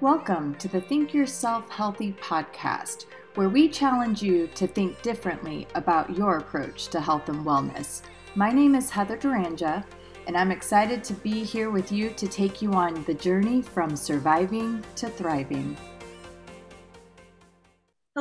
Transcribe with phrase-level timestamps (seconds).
[0.00, 3.04] Welcome to the Think Yourself Healthy podcast,
[3.34, 8.00] where we challenge you to think differently about your approach to health and wellness.
[8.34, 9.84] My name is Heather Duranja,
[10.26, 13.94] and I'm excited to be here with you to take you on the journey from
[13.94, 15.76] surviving to thriving.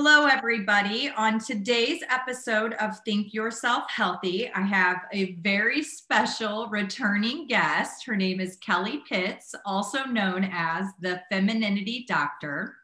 [0.02, 1.10] Hello, everybody.
[1.18, 8.06] On today's episode of Think Yourself Healthy, I have a very special returning guest.
[8.06, 12.78] Her name is Kelly Pitts, also known as the Femininity Doctor.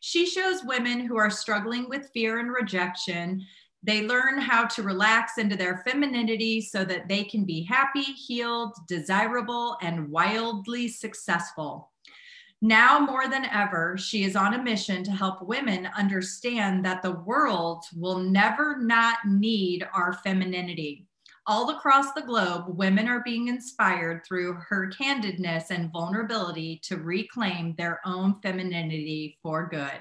[0.00, 3.46] She shows women who are struggling with fear and rejection.
[3.84, 8.74] They learn how to relax into their femininity so that they can be happy, healed,
[8.88, 11.92] desirable, and wildly successful.
[12.66, 17.12] Now more than ever, she is on a mission to help women understand that the
[17.12, 21.06] world will never not need our femininity.
[21.46, 27.76] All across the globe, women are being inspired through her candidness and vulnerability to reclaim
[27.78, 30.00] their own femininity for good.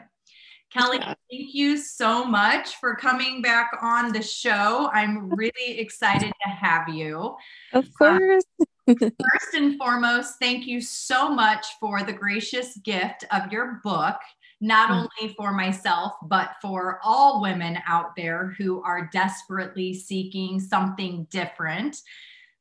[0.73, 1.13] Kelly, yeah.
[1.29, 4.89] thank you so much for coming back on the show.
[4.91, 7.35] I'm really excited to have you.
[7.73, 8.43] Of course.
[8.59, 14.17] Um, First and foremost, thank you so much for the gracious gift of your book,
[14.61, 15.07] not mm.
[15.21, 21.97] only for myself, but for all women out there who are desperately seeking something different.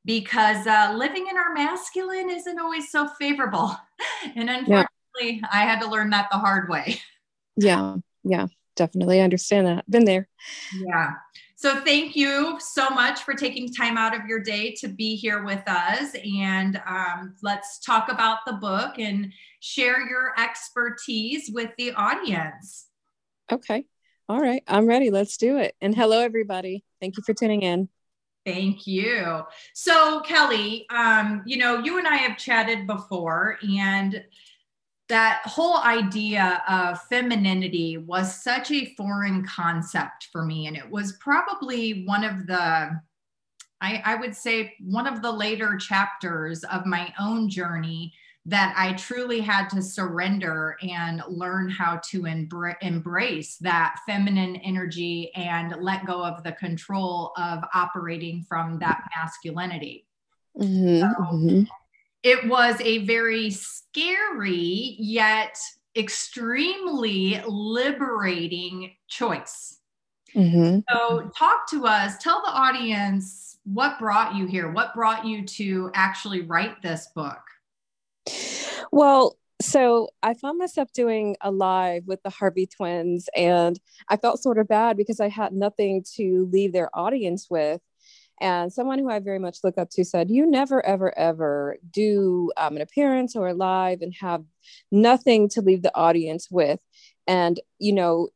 [0.07, 3.77] Because uh, living in our masculine isn't always so favorable.
[4.37, 4.89] And unfortunately,
[5.23, 5.49] yeah.
[5.53, 7.01] I had to learn that the hard way.
[7.57, 9.89] Yeah, yeah, definitely understand that.
[9.89, 10.29] Been there.
[10.75, 11.13] Yeah.
[11.65, 15.45] So thank you so much for taking time out of your day to be here
[15.45, 16.15] with us.
[16.15, 22.89] And um, let's talk about the book and share your expertise with the audience.
[23.51, 23.87] Okay.
[24.29, 24.63] All right.
[24.69, 25.09] I'm ready.
[25.09, 25.75] Let's do it.
[25.81, 26.85] And hello, everybody.
[27.01, 27.89] Thank you for tuning in.
[28.45, 29.45] Thank you.
[29.73, 34.23] So, Kelly, um, you know, you and I have chatted before, and
[35.09, 40.67] that whole idea of femininity was such a foreign concept for me.
[40.67, 43.01] And it was probably one of the,
[43.81, 48.15] I, I, would say, one of the later chapters of my own journey
[48.47, 55.33] that I truly had to surrender and learn how to embra- embrace that feminine energy
[55.35, 60.07] and let go of the control of operating from that masculinity.
[60.59, 61.65] Mm-hmm, so, mm-hmm
[62.25, 65.57] it was a very scary yet
[65.95, 69.79] extremely liberating choice.
[70.35, 70.81] Mm-hmm.
[70.91, 75.91] So, talk to us, tell the audience what brought you here, what brought you to
[75.95, 77.39] actually write this book.
[78.91, 84.43] Well, so I found myself doing a live with the Harvey twins, and I felt
[84.43, 87.81] sort of bad because I had nothing to leave their audience with.
[88.41, 92.51] And someone who I very much look up to said, You never, ever, ever do
[92.57, 94.45] um, an appearance or a live and have
[94.91, 96.81] nothing to leave the audience with.
[97.27, 98.29] And, you know,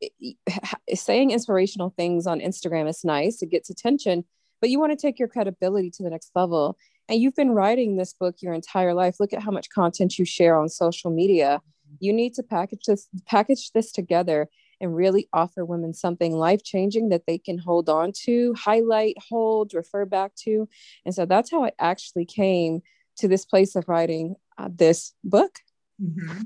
[0.94, 4.24] saying inspirational things on Instagram is nice, it gets attention,
[4.60, 6.78] but you want to take your credibility to the next level.
[7.08, 9.16] And you've been writing this book your entire life.
[9.18, 11.60] Look at how much content you share on social media.
[12.00, 14.48] You need to package this, package this together
[14.80, 19.74] and really offer women something life changing that they can hold on to, highlight, hold,
[19.74, 20.68] refer back to.
[21.04, 22.80] And so that's how I actually came
[23.18, 25.58] to this place of writing uh, this book.
[26.00, 26.42] Mm-hmm.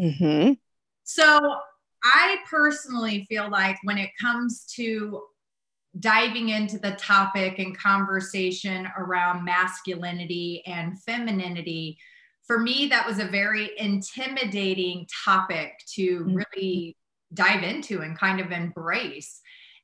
[0.00, 0.52] Mm-hmm.
[1.04, 1.40] So
[2.02, 5.22] I personally feel like when it comes to
[5.98, 11.98] diving into the topic and conversation around masculinity and femininity,
[12.46, 16.34] for me, that was a very intimidating topic to mm-hmm.
[16.34, 16.96] really
[17.34, 19.40] dive into and kind of embrace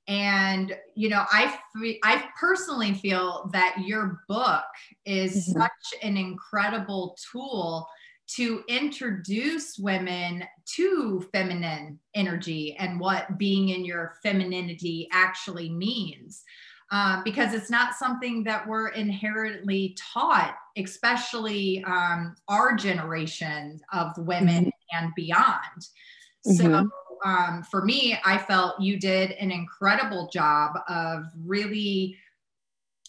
[0.08, 1.58] and you know i
[2.04, 4.64] i personally feel that your book
[5.04, 5.60] is mm-hmm.
[5.60, 7.86] such an incredible tool
[8.28, 16.42] to introduce women to feminine energy and what being in your femininity actually means
[16.92, 24.66] uh, because it's not something that we're inherently taught especially um, our generation of women
[24.66, 25.04] mm-hmm.
[25.04, 25.82] and beyond
[26.44, 26.86] so mm-hmm
[27.24, 32.16] um, for me, I felt you did an incredible job of really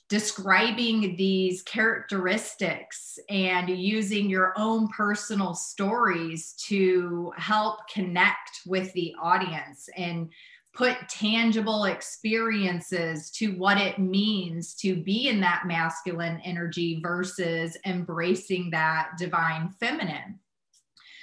[0.09, 9.89] describing these characteristics and using your own personal stories to help connect with the audience
[9.97, 10.29] and
[10.73, 18.69] put tangible experiences to what it means to be in that masculine energy versus embracing
[18.69, 20.39] that divine feminine.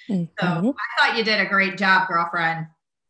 [0.09, 0.25] Mm-hmm.
[0.41, 2.67] So I thought you did a great job, girlfriend.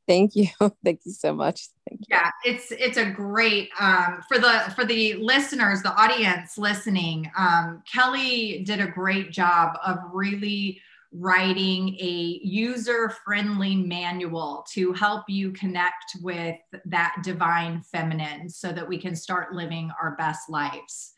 [0.06, 0.48] Thank you.
[0.84, 1.68] Thank you so much.
[1.88, 2.06] Thank You.
[2.10, 7.30] Yeah, it's it's a great um, for the for the listeners, the audience listening.
[7.36, 10.80] Um, Kelly did a great job of really
[11.16, 18.86] writing a user friendly manual to help you connect with that divine feminine so that
[18.86, 21.12] we can start living our best lives.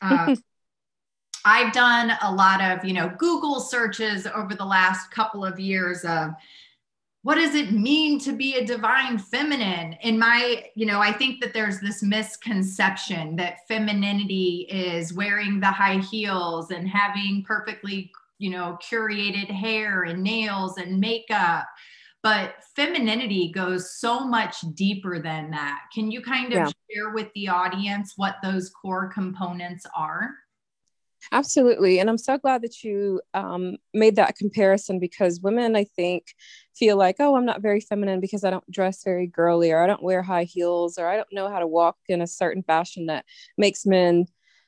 [0.00, 0.34] Uh,
[1.46, 6.04] I've done a lot of, you know, Google searches over the last couple of years
[6.04, 6.32] of
[7.22, 9.94] what does it mean to be a divine feminine?
[10.02, 15.66] In my you know i think that there's this misconception that femininity is wearing the
[15.66, 21.66] high heels and having perfectly you know curated hair and nails and makeup.
[22.22, 25.82] But femininity goes so much deeper than that.
[25.94, 26.70] Can you kind of yeah.
[26.92, 30.30] share with the audience what those core components are
[31.32, 31.98] Absolutely.
[31.98, 36.26] And I'm so glad that you um, made that comparison because women, I think,
[36.74, 39.86] feel like, oh, I'm not very feminine because I don't dress very girly or I
[39.86, 43.06] don't wear high heels or I don't know how to walk in a certain fashion
[43.06, 43.24] that
[43.56, 44.26] makes men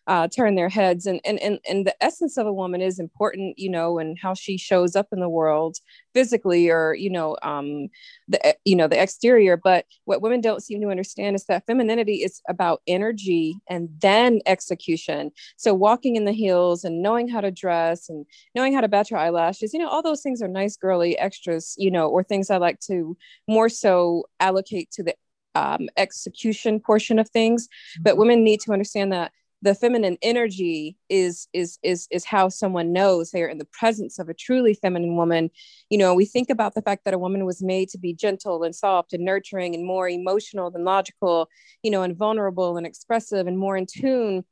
[0.09, 3.59] uh, turn their heads and, and and and the essence of a woman is important
[3.59, 5.77] you know and how she shows up in the world
[6.15, 7.89] physically or you know um
[8.27, 9.57] the you know the exterior.
[9.57, 14.41] But what women don't seem to understand is that femininity is about energy and then
[14.47, 15.31] execution.
[15.59, 18.25] So walking in the heels and knowing how to dress and
[18.55, 21.75] knowing how to bat your eyelashes you know all those things are nice girly extras
[21.79, 23.17] you know or things i like to
[23.47, 25.15] more so allocate to the
[25.59, 27.69] um, execution portion of things.
[28.01, 28.21] But mm-hmm.
[28.21, 29.33] women need to understand that
[29.63, 34.19] the feminine energy is is is is how someone knows they are in the presence
[34.19, 35.51] of a truly feminine woman.
[35.91, 38.63] You know we think about the fact that a woman was made to be gentle
[38.63, 41.49] and soft and nurturing and more emotional than logical
[41.83, 44.45] you know and vulnerable and expressive and more in tune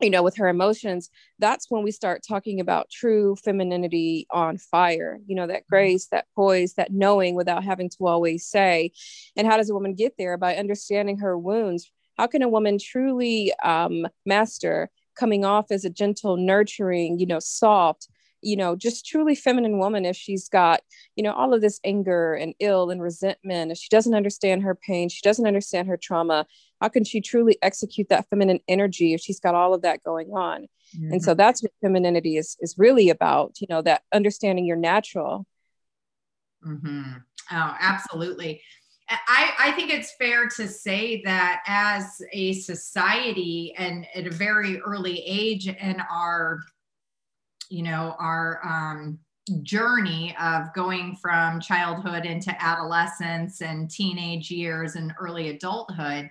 [0.00, 1.08] you know with her emotions.
[1.38, 5.74] That's when we start talking about true femininity on fire you know that mm-hmm.
[5.74, 8.92] grace that poise that knowing without having to always say.
[9.34, 10.36] And how does a woman get there?
[10.36, 11.90] By understanding her wounds
[12.22, 17.40] how can a woman truly um, master coming off as a gentle nurturing you know
[17.40, 18.06] soft
[18.42, 20.82] you know just truly feminine woman if she's got
[21.16, 24.76] you know all of this anger and ill and resentment if she doesn't understand her
[24.76, 26.46] pain she doesn't understand her trauma
[26.80, 30.28] how can she truly execute that feminine energy if she's got all of that going
[30.28, 31.14] on mm-hmm.
[31.14, 35.44] and so that's what femininity is is really about you know that understanding your natural
[36.64, 37.02] mm-hmm.
[37.50, 38.62] oh absolutely
[39.28, 44.80] I, I think it's fair to say that as a society and at a very
[44.80, 46.60] early age in our,
[47.68, 49.18] you know, our um,
[49.62, 56.30] journey of going from childhood into adolescence and teenage years and early adulthood,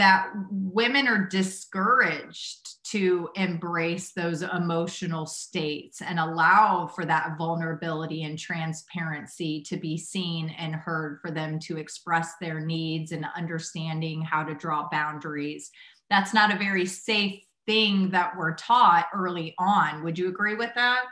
[0.00, 8.38] that women are discouraged to embrace those emotional states and allow for that vulnerability and
[8.38, 14.42] transparency to be seen and heard for them to express their needs and understanding how
[14.42, 15.70] to draw boundaries.
[16.08, 20.02] That's not a very safe thing that we're taught early on.
[20.02, 21.04] Would you agree with that?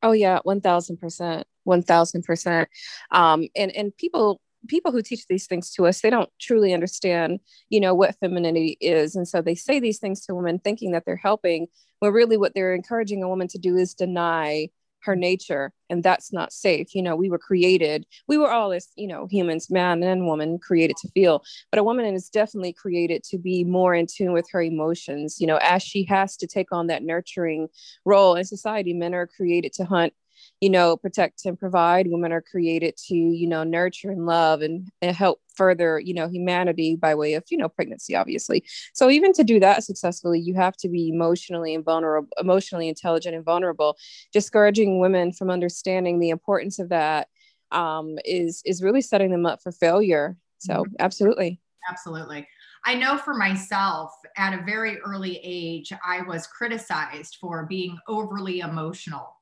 [0.00, 1.42] Oh yeah, 1000%.
[1.66, 2.66] 1000%.
[3.10, 7.40] Um and and people people who teach these things to us they don't truly understand
[7.68, 9.14] you know what femininity is.
[9.14, 11.66] And so they say these things to women thinking that they're helping
[12.00, 14.68] when really what they're encouraging a woman to do is deny
[15.02, 15.72] her nature.
[15.88, 16.94] And that's not safe.
[16.94, 20.58] You know we were created we were all as you know humans man and woman
[20.58, 21.42] created to feel.
[21.70, 25.46] But a woman is definitely created to be more in tune with her emotions you
[25.46, 27.68] know as she has to take on that nurturing
[28.04, 28.34] role.
[28.34, 30.12] In society men are created to hunt
[30.60, 32.08] you know, protect and provide.
[32.08, 36.28] Women are created to, you know, nurture and love and, and help further, you know,
[36.28, 38.64] humanity by way of, you know, pregnancy, obviously.
[38.92, 43.36] So even to do that successfully, you have to be emotionally and vulnerable, emotionally intelligent
[43.36, 43.96] and vulnerable.
[44.32, 47.28] Discouraging women from understanding the importance of that
[47.70, 50.36] um, is is really setting them up for failure.
[50.58, 50.94] So mm-hmm.
[50.98, 51.60] absolutely.
[51.90, 52.46] Absolutely.
[52.84, 58.60] I know for myself at a very early age, I was criticized for being overly
[58.60, 59.37] emotional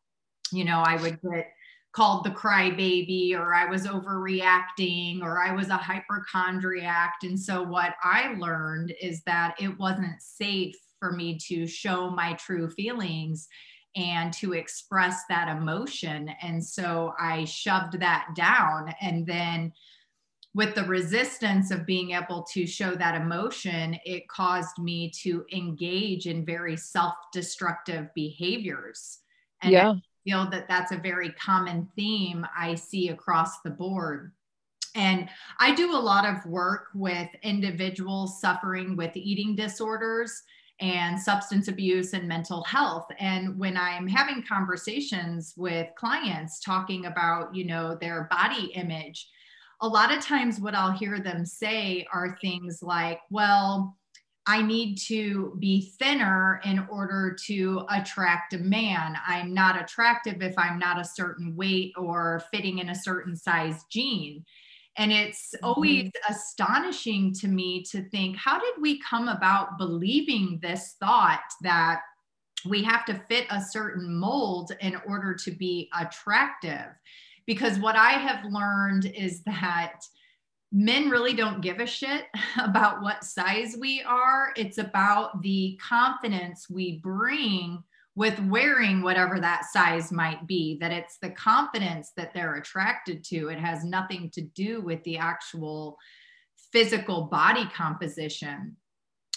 [0.52, 1.52] you know, I would get
[1.96, 7.14] called the crybaby or I was overreacting or I was a hypochondriac.
[7.22, 12.34] And so what I learned is that it wasn't safe for me to show my
[12.34, 13.48] true feelings
[13.96, 16.30] and to express that emotion.
[16.42, 18.94] And so I shoved that down.
[19.00, 19.72] And then
[20.54, 26.26] with the resistance of being able to show that emotion, it caused me to engage
[26.26, 29.20] in very self destructive behaviors.
[29.62, 29.94] And yeah
[30.26, 34.32] feel that that's a very common theme I see across the board.
[34.96, 35.28] And
[35.58, 40.42] I do a lot of work with individuals suffering with eating disorders
[40.80, 43.06] and substance abuse and mental health.
[43.18, 49.28] And when I'm having conversations with clients talking about, you know, their body image,
[49.82, 53.96] a lot of times what I'll hear them say are things like, well,
[54.46, 59.16] I need to be thinner in order to attract a man.
[59.26, 63.84] I'm not attractive if I'm not a certain weight or fitting in a certain size
[63.90, 64.44] jean.
[64.96, 66.32] And it's always mm-hmm.
[66.32, 72.00] astonishing to me to think how did we come about believing this thought that
[72.64, 76.94] we have to fit a certain mold in order to be attractive?
[77.46, 80.00] Because what I have learned is that
[80.72, 82.24] men really don't give a shit
[82.58, 84.52] about what size we are.
[84.56, 87.82] It's about the confidence we bring
[88.14, 93.48] with wearing whatever that size might be, that it's the confidence that they're attracted to.
[93.48, 95.98] It has nothing to do with the actual
[96.72, 98.76] physical body composition.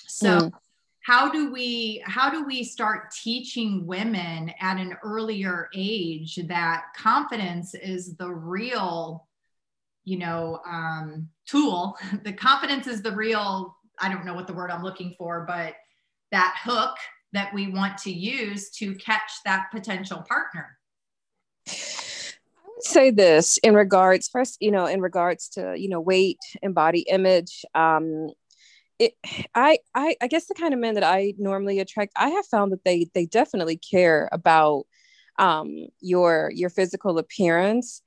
[0.07, 0.51] So, mm.
[1.03, 7.75] how do we how do we start teaching women at an earlier age that confidence
[7.75, 9.27] is the real
[10.05, 11.97] you know um, tool.
[12.23, 15.75] The confidence is the real i don't know what the word i'm looking for but
[16.31, 16.95] that hook
[17.33, 20.77] that we want to use to catch that potential partner.
[21.67, 26.39] I would say this in regards first you know in regards to you know weight
[26.63, 28.29] and body image um
[28.97, 29.13] it
[29.53, 32.71] I, I i guess the kind of men that i normally attract i have found
[32.71, 34.85] that they they definitely care about
[35.37, 38.01] um your your physical appearance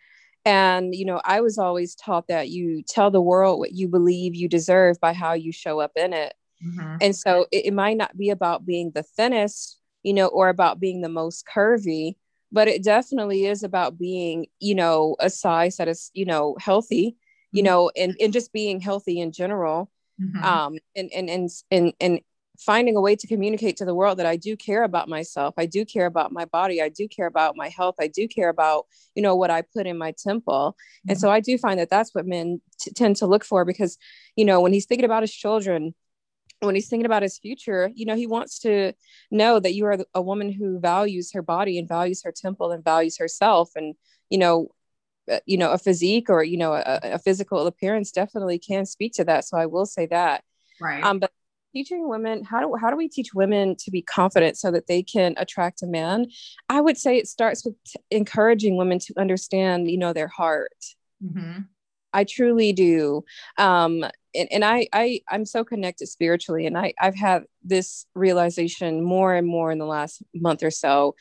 [0.45, 4.35] and, you know, I was always taught that you tell the world what you believe
[4.35, 6.35] you deserve by how you show up in it.
[6.65, 6.97] Mm-hmm.
[7.01, 10.81] And so it, it might not be about being the thinnest, you know, or about
[10.81, 12.17] being the most curvy,
[12.51, 17.17] but it definitely is about being, you know, a size that is, you know, healthy,
[17.53, 17.67] you mm-hmm.
[17.67, 19.91] know, and, and just being healthy in general.
[20.21, 20.45] Mm-hmm.
[20.45, 22.21] Um, and, and, and, and, and
[22.59, 25.55] finding a way to communicate to the world that I do care about myself.
[25.57, 26.83] I do care about my body.
[26.83, 27.97] I do care about my health.
[28.01, 30.77] I do care about, you know, what I put in my temple.
[30.77, 31.11] Mm-hmm.
[31.11, 33.99] And so I do find that that's what men t- tend to look for because,
[34.37, 35.95] you know, when he's thinking about his children,
[36.61, 38.93] when he's thinking about his future, you know, he wants to
[39.31, 42.85] know that you are a woman who values her body and values her temple and
[42.85, 43.71] values herself.
[43.75, 43.95] And,
[44.31, 44.69] you know,
[45.31, 49.13] uh, you know, a physique or, you know, a, a physical appearance definitely can speak
[49.15, 49.45] to that.
[49.45, 50.45] So I will say that.
[50.81, 51.03] Right.
[51.03, 51.33] Um, but
[51.73, 55.03] teaching women how do how do we teach women to be confident so that they
[55.03, 56.27] can attract a man?
[56.69, 60.73] I would say it starts with t- encouraging women to understand you know their heart.
[61.25, 61.61] Mm-hmm.
[62.13, 63.25] i truly do.
[63.59, 69.03] Um and, and I, I i'm so connected spiritually and i i've had this realization
[69.03, 71.15] more and more in the last month or so.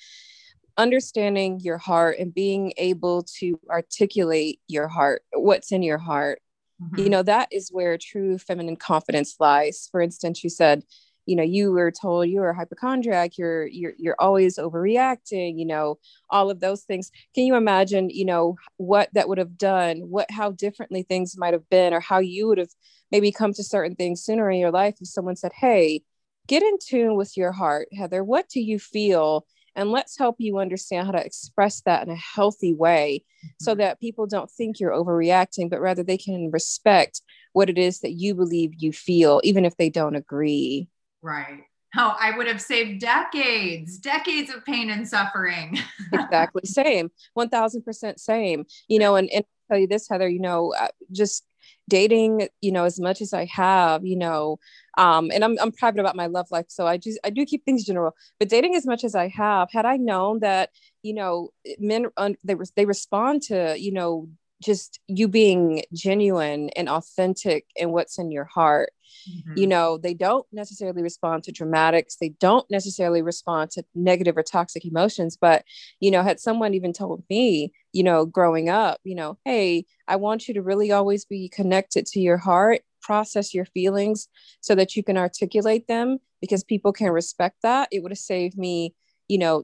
[0.78, 6.42] Understanding your heart and being able to articulate your heart what's in your heart
[6.82, 7.00] Mm-hmm.
[7.00, 9.88] You know, that is where true feminine confidence lies.
[9.92, 10.84] For instance, you said,
[11.26, 15.66] you know, you were told you were a hypochondriac, you're you're you're always overreacting, you
[15.66, 17.12] know, all of those things.
[17.36, 21.54] Can you imagine, you know, what that would have done, what how differently things might
[21.54, 22.72] have been, or how you would have
[23.12, 26.02] maybe come to certain things sooner in your life if someone said, Hey,
[26.48, 28.24] get in tune with your heart, Heather.
[28.24, 29.46] What do you feel?
[29.76, 33.24] And let's help you understand how to express that in a healthy way
[33.60, 33.80] so mm-hmm.
[33.80, 37.22] that people don't think you're overreacting but rather they can respect
[37.54, 40.88] what it is that you believe you feel even if they don't agree
[41.22, 41.64] right
[41.98, 45.78] Oh, I would have saved decades, decades of pain and suffering.
[46.14, 46.62] exactly.
[46.64, 47.12] Same.
[47.38, 48.66] 1000% same.
[48.88, 51.44] You know, and, and I'll tell you this, Heather, you know, uh, just
[51.92, 54.58] dating, you know, as much as I have, you know,
[54.98, 56.68] um, and I'm, I'm private about my love life.
[56.70, 59.70] So I just, I do keep things general, but dating as much as I have,
[59.72, 60.70] had I known that,
[61.04, 62.08] you know, men,
[62.46, 64.30] they, they respond to, you know,
[64.64, 68.92] just you being genuine and authentic in what's in your heart.
[69.30, 69.58] Mm-hmm.
[69.58, 72.18] You know, they don't necessarily respond to dramatics.
[72.18, 75.38] They don't necessarily respond to negative or toxic emotions.
[75.40, 75.64] But,
[76.00, 80.16] you know, had someone even told me, you know, growing up, you know, hey, I
[80.16, 84.28] want you to really always be connected to your heart, process your feelings
[84.62, 87.90] so that you can articulate them because people can respect that.
[87.92, 88.96] It would have saved me,
[89.28, 89.64] you know,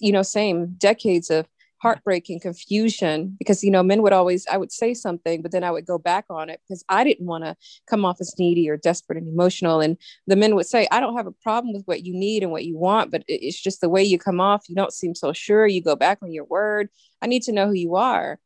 [0.00, 1.46] you know, same decades of
[1.82, 5.62] heartbreak and confusion because you know men would always i would say something but then
[5.62, 7.54] i would go back on it because i didn't want to
[7.88, 9.80] come off as needy or desperate and emotional.
[9.80, 12.50] And the men would say i don't have a problem with what you need and
[12.50, 14.68] what you want but it's just the way you come off.
[14.68, 15.66] You don't seem so sure.
[15.66, 16.88] You go back on your word.
[17.20, 18.38] I need to know who you are.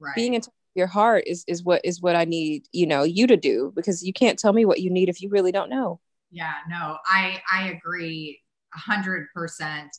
[0.00, 0.14] Right.
[0.14, 0.42] being in
[0.76, 4.04] your heart is is what is what i need you know you to do because
[4.04, 6.00] you can't tell me what you need if you really don't know.
[6.30, 8.40] Yeah no i i agree
[8.74, 9.90] a hundred percent.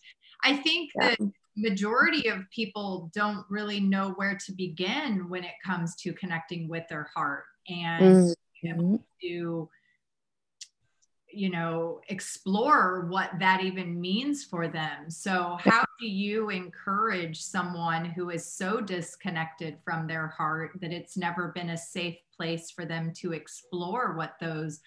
[0.44, 1.10] I think yeah.
[1.10, 6.68] that majority of people don't really know where to begin when it comes to connecting
[6.68, 8.36] with their heart and
[8.66, 8.96] mm-hmm.
[9.22, 9.70] to
[11.32, 18.04] you know explore what that even means for them so how do you encourage someone
[18.04, 22.86] who is so disconnected from their heart that it's never been a safe place for
[22.86, 24.80] them to explore what those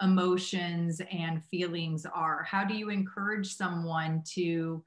[0.00, 2.42] emotions and feelings are?
[2.44, 4.84] How do you encourage someone to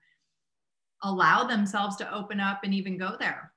[1.03, 3.51] allow themselves to open up and even go there?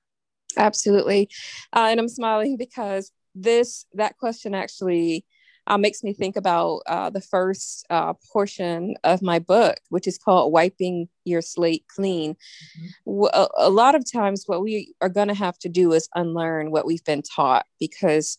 [0.56, 1.28] Absolutely.
[1.72, 5.24] Uh, and I'm smiling because this, that question actually
[5.66, 10.18] uh, makes me think about uh, the first uh, portion of my book, which is
[10.18, 12.34] called Wiping Your Slate Clean.
[12.34, 13.24] Mm-hmm.
[13.32, 16.70] A, a lot of times, what we are going to have to do is unlearn
[16.70, 18.38] what we've been taught because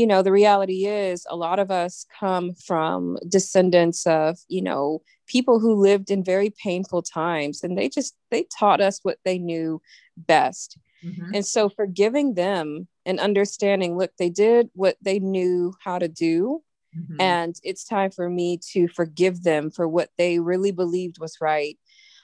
[0.00, 5.02] you know the reality is a lot of us come from descendants of you know
[5.26, 9.38] people who lived in very painful times and they just they taught us what they
[9.38, 9.78] knew
[10.16, 11.34] best mm-hmm.
[11.34, 16.62] and so forgiving them and understanding look they did what they knew how to do
[16.98, 17.20] mm-hmm.
[17.20, 21.78] and it's time for me to forgive them for what they really believed was right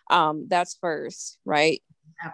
[0.09, 1.83] um, that's first right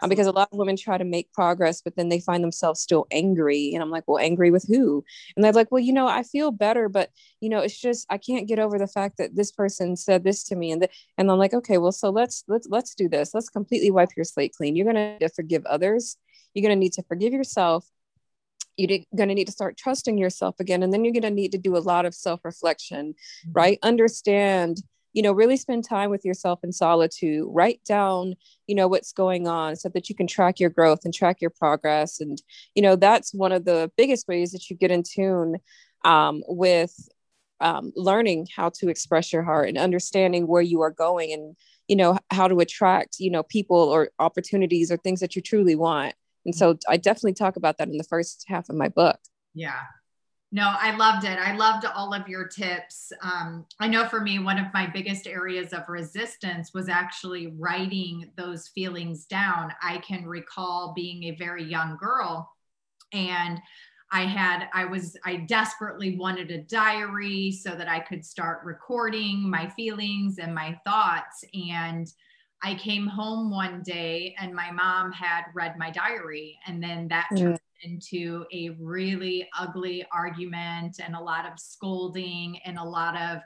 [0.00, 2.80] um, because a lot of women try to make progress but then they find themselves
[2.80, 5.04] still angry and i'm like well angry with who?
[5.36, 7.10] And they're like well you know i feel better but
[7.40, 10.44] you know it's just i can't get over the fact that this person said this
[10.44, 13.34] to me and the, and i'm like okay well so let's let's let's do this.
[13.34, 14.76] Let's completely wipe your slate clean.
[14.76, 16.16] You're going to forgive others.
[16.54, 17.86] You're going to need to forgive yourself.
[18.76, 21.52] You're going to need to start trusting yourself again and then you're going to need
[21.52, 23.52] to do a lot of self-reflection mm-hmm.
[23.52, 23.78] right?
[23.82, 24.78] Understand
[25.12, 28.34] you know really spend time with yourself in solitude write down
[28.66, 31.50] you know what's going on so that you can track your growth and track your
[31.50, 32.20] progress.
[32.20, 32.40] And
[32.74, 35.56] you know that's one of the biggest ways that you get in tune
[36.04, 36.94] um, with
[37.60, 41.56] um, learning how to express your heart and understanding where you are going and
[41.88, 45.74] you know how to attract you know people or opportunities or things that you truly
[45.74, 46.14] want.
[46.44, 49.18] And so i definitely talk about that in the first half of my book.
[49.54, 49.82] Yeah
[50.54, 51.38] no, I loved it.
[51.38, 53.10] I loved all of your tips.
[53.22, 58.30] Um, I know for me, one of my biggest areas of resistance was actually writing
[58.36, 59.72] those feelings down.
[59.82, 62.52] I can recall being a very young girl
[63.14, 63.60] and
[64.14, 69.48] I had, I was, I desperately wanted a diary so that I could start recording
[69.48, 71.46] my feelings and my thoughts.
[71.54, 72.12] And
[72.62, 76.58] I came home one day and my mom had read my diary.
[76.66, 82.78] And then that mm into a really ugly argument and a lot of scolding and
[82.78, 83.42] a lot of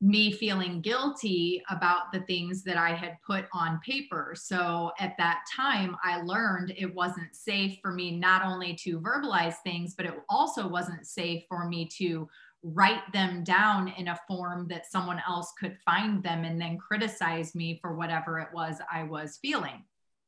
[0.00, 4.34] me feeling guilty about the things that I had put on paper.
[4.36, 9.56] So at that time, I learned it wasn't safe for me not only to verbalize
[9.64, 12.28] things, but it also wasn't safe for me to
[12.62, 17.54] write them down in a form that someone else could find them and then criticize
[17.54, 19.84] me for whatever it was I was feeling.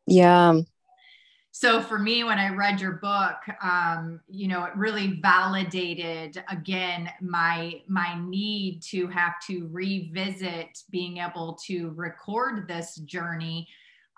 [0.07, 0.61] Yeah
[1.59, 7.09] so for me when i read your book um, you know it really validated again
[7.23, 13.66] my my need to have to revisit being able to record this journey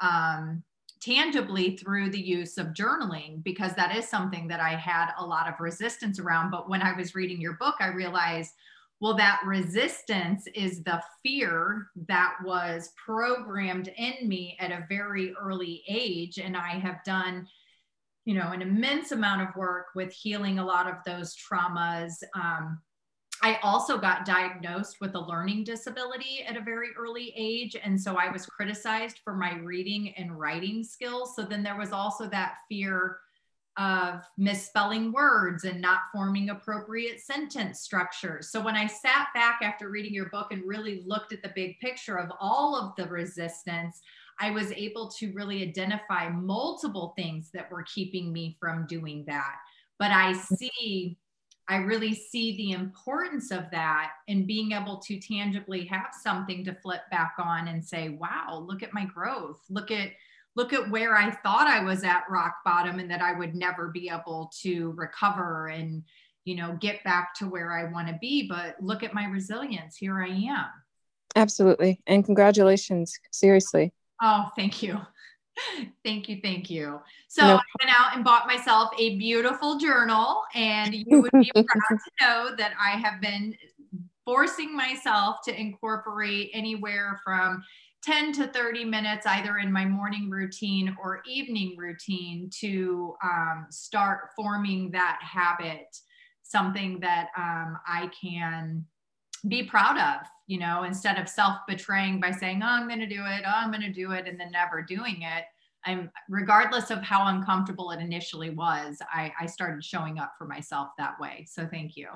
[0.01, 0.65] um,
[1.01, 5.49] tangibly through the use of journaling because that is something that i had a lot
[5.49, 6.51] of resistance around.
[6.51, 8.55] But when i was reading your book i realized
[9.01, 15.83] well, that resistance is the fear that was programmed in me at a very early
[15.89, 16.39] age.
[16.39, 17.47] And I have done,
[18.25, 22.13] you know, an immense amount of work with healing a lot of those traumas.
[22.35, 22.81] Um,
[23.41, 27.77] I also got diagnosed with a learning disability at a very early age.
[27.81, 31.37] And so I was criticized for my reading and writing skills.
[31.37, 33.19] So then there was also that fear
[33.79, 38.51] of misspelling words and not forming appropriate sentence structures.
[38.51, 41.79] So when I sat back after reading your book and really looked at the big
[41.79, 44.01] picture of all of the resistance,
[44.41, 49.57] I was able to really identify multiple things that were keeping me from doing that.
[49.99, 51.17] But I see,
[51.69, 56.75] I really see the importance of that and being able to tangibly have something to
[56.83, 59.61] flip back on and say, wow, look at my growth.
[59.71, 60.11] Look at,
[60.59, 63.89] look at where I thought I was at rock bottom and that I would never
[63.89, 66.03] be able to recover and,
[66.45, 68.49] you know, get back to where I want to be.
[68.49, 69.97] But look at my resilience.
[69.97, 70.67] Here I am.
[71.37, 72.01] Absolutely.
[72.09, 73.17] And congratulations.
[73.31, 73.93] Seriously.
[74.21, 75.01] Oh, thank you.
[76.05, 76.41] thank you.
[76.43, 77.01] Thank you.
[77.29, 77.55] So no.
[77.55, 82.11] I went out and bought myself a beautiful journal, and you would be proud to
[82.21, 83.55] know that I have been
[84.25, 87.63] forcing myself to incorporate anywhere from
[88.05, 94.31] 10 to 30 minutes either in my morning routine or evening routine to um, start
[94.37, 95.97] forming that habit
[96.43, 98.85] something that um, i can
[99.47, 103.07] be proud of you know instead of self betraying by saying oh i'm going to
[103.07, 105.45] do it oh i'm going to do it and then never doing it.
[105.87, 110.89] I'm regardless of how uncomfortable it initially was I, I started showing up for myself
[110.99, 111.47] that way.
[111.49, 112.09] So thank you.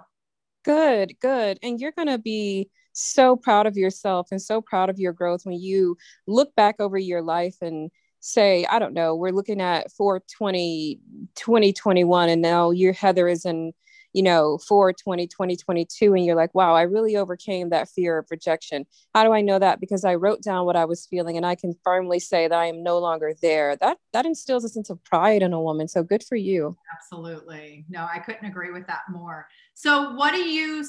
[0.64, 1.58] Good good.
[1.62, 5.44] And you're going to be so proud of yourself and so proud of your growth
[5.44, 9.90] when you look back over your life and say i don't know we're looking at
[9.92, 11.00] 420
[11.35, 13.72] 2021 and now your heather is in
[14.12, 18.27] you know, for 20, 2022, and you're like, wow, I really overcame that fear of
[18.31, 18.87] rejection.
[19.14, 19.81] How do I know that?
[19.81, 22.66] Because I wrote down what I was feeling and I can firmly say that I
[22.66, 23.77] am no longer there.
[23.77, 25.88] That that instills a sense of pride in a woman.
[25.88, 26.77] So good for you.
[26.94, 27.85] Absolutely.
[27.88, 29.48] No, I couldn't agree with that more.
[29.75, 30.85] So what do you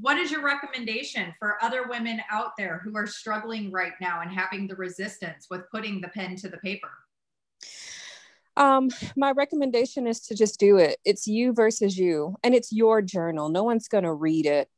[0.00, 4.30] what is your recommendation for other women out there who are struggling right now and
[4.30, 6.90] having the resistance with putting the pen to the paper?
[8.56, 10.98] Um, my recommendation is to just do it.
[11.04, 13.48] It's you versus you, and it's your journal.
[13.48, 14.68] No one's going to read it.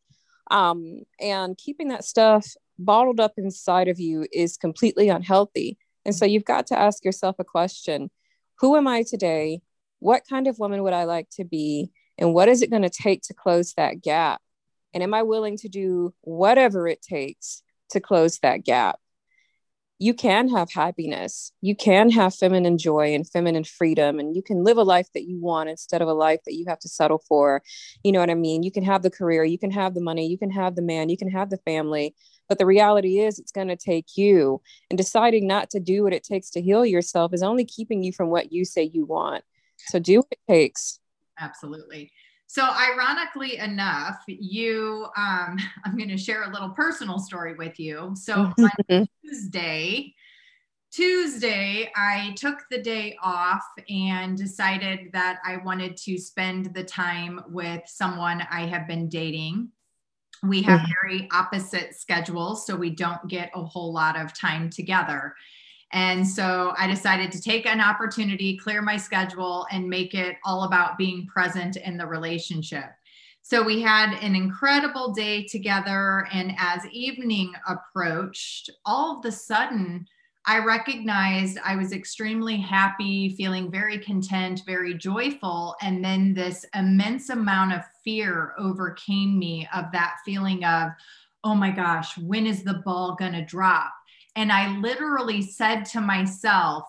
[0.51, 2.47] Um, and keeping that stuff
[2.79, 5.79] bottled up inside of you is completely unhealthy.
[6.05, 8.11] And so you've got to ask yourself a question
[8.61, 9.61] Who am I today?
[10.01, 11.91] What kind of woman would I like to be?
[12.17, 14.41] And what is it going to take to close that gap?
[14.95, 18.99] And am I willing to do whatever it takes to close that gap?
[19.99, 21.53] You can have happiness.
[21.61, 25.25] You can have feminine joy and feminine freedom, and you can live a life that
[25.25, 27.63] you want instead of a life that you have to settle for.
[28.05, 28.63] You know what I mean?
[28.63, 31.09] You can have the career, you can have the money, you can have the man,
[31.09, 32.15] you can have the family.
[32.49, 34.63] But the reality is, it's going to take you.
[34.89, 38.13] And deciding not to do what it takes to heal yourself is only keeping you
[38.13, 39.45] from what you say you want.
[39.89, 41.01] So do what it takes.
[41.39, 42.11] Absolutely.
[42.51, 48.13] So, ironically enough, you, um, I'm going to share a little personal story with you.
[48.15, 50.15] So, on Tuesday,
[50.91, 57.43] Tuesday, I took the day off and decided that I wanted to spend the time
[57.49, 59.69] with someone I have been dating.
[60.43, 60.93] We have mm-hmm.
[61.03, 65.35] very opposite schedules, so we don't get a whole lot of time together.
[65.93, 70.65] And so I decided to take an opportunity, clear my schedule, and make it all
[70.65, 72.91] about being present in the relationship.
[73.43, 76.29] So we had an incredible day together.
[76.33, 80.07] And as evening approached, all of the sudden,
[80.45, 85.77] I recognized I was extremely happy, feeling very content, very joyful.
[85.83, 90.91] And then this immense amount of fear overcame me of that feeling of,
[91.45, 93.93] oh my gosh, when is the ball going to drop?
[94.39, 96.85] And I literally said to myself,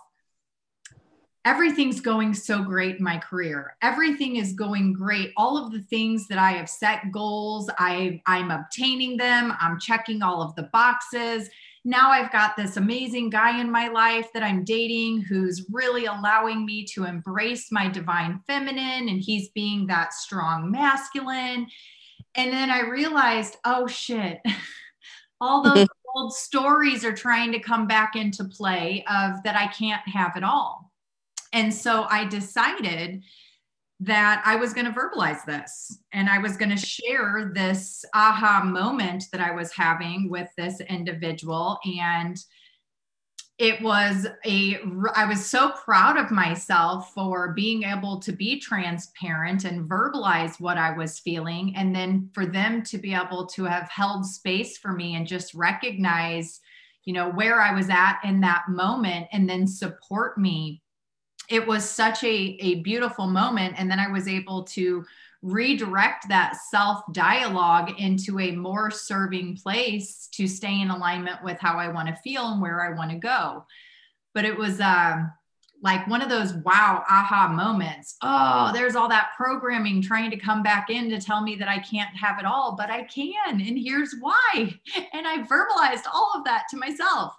[1.46, 3.76] everything's going so great in my career.
[3.82, 5.34] Everything is going great.
[5.36, 9.52] All of the things that I have set goals, I, I'm obtaining them.
[9.60, 11.50] I'm checking all of the boxes.
[11.84, 16.68] Now I've got this amazing guy in my life that I'm dating who's really allowing
[16.68, 21.66] me to embrace my divine feminine, and he's being that strong masculine.
[22.36, 24.40] And then I realized, oh shit,
[25.42, 30.08] all those old stories are trying to come back into play of that I can't
[30.08, 30.92] have it all.
[31.54, 33.24] And so I decided
[34.02, 38.64] that I was going to verbalize this and I was going to share this aha
[38.64, 41.80] moment that I was having with this individual.
[42.00, 42.38] And
[43.60, 44.80] it was a
[45.16, 50.78] i was so proud of myself for being able to be transparent and verbalize what
[50.78, 54.94] i was feeling and then for them to be able to have held space for
[54.94, 56.62] me and just recognize
[57.04, 60.82] you know where i was at in that moment and then support me.
[61.50, 65.04] It was such a, a beautiful moment and then i was able to
[65.42, 71.78] redirect that self dialogue into a more serving place to stay in alignment with how
[71.78, 73.66] I want to feel and where I want to go.
[74.34, 75.24] But it was uh,
[75.82, 78.18] like one of those wow aha moments.
[78.22, 81.80] Oh, there's all that programming trying to come back in to tell me that I
[81.80, 83.62] can't have it all, but I can.
[83.62, 84.36] And here's why.
[85.14, 87.34] And I verbalized all of that to myself.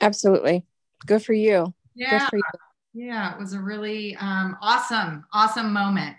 [0.00, 0.64] Absolutely.
[1.06, 1.72] Good for you.
[1.94, 2.18] Yeah.
[2.18, 2.42] Good for you.
[2.94, 6.16] Yeah, it was a really um, awesome, awesome moment.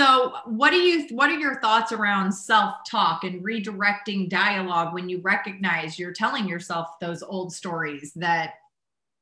[0.00, 5.20] So, what do you what are your thoughts around self-talk and redirecting dialogue when you
[5.20, 8.54] recognize you're telling yourself those old stories that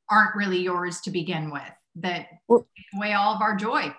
[0.08, 1.62] aren't really yours to begin with,
[1.96, 3.92] that well, take away all of our joy?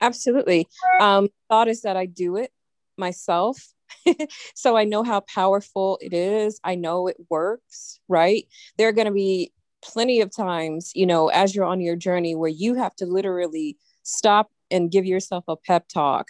[0.00, 0.66] Absolutely.
[1.00, 2.50] Um, thought is that I do it
[2.96, 3.72] myself.
[4.54, 6.58] so I know how powerful it is.
[6.64, 8.46] I know it works, right?
[8.76, 12.34] There are going to be plenty of times, you know, as you're on your journey
[12.34, 16.28] where you have to literally stop and give yourself a pep talk.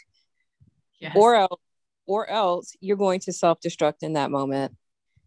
[1.01, 1.17] Yes.
[1.17, 1.61] or else
[2.07, 4.75] or else you're going to self-destruct in that moment.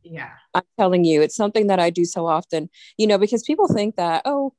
[0.04, 0.32] Yeah.
[0.54, 3.98] I'm telling you it's something that i do so often you know because people think
[3.98, 4.54] that oh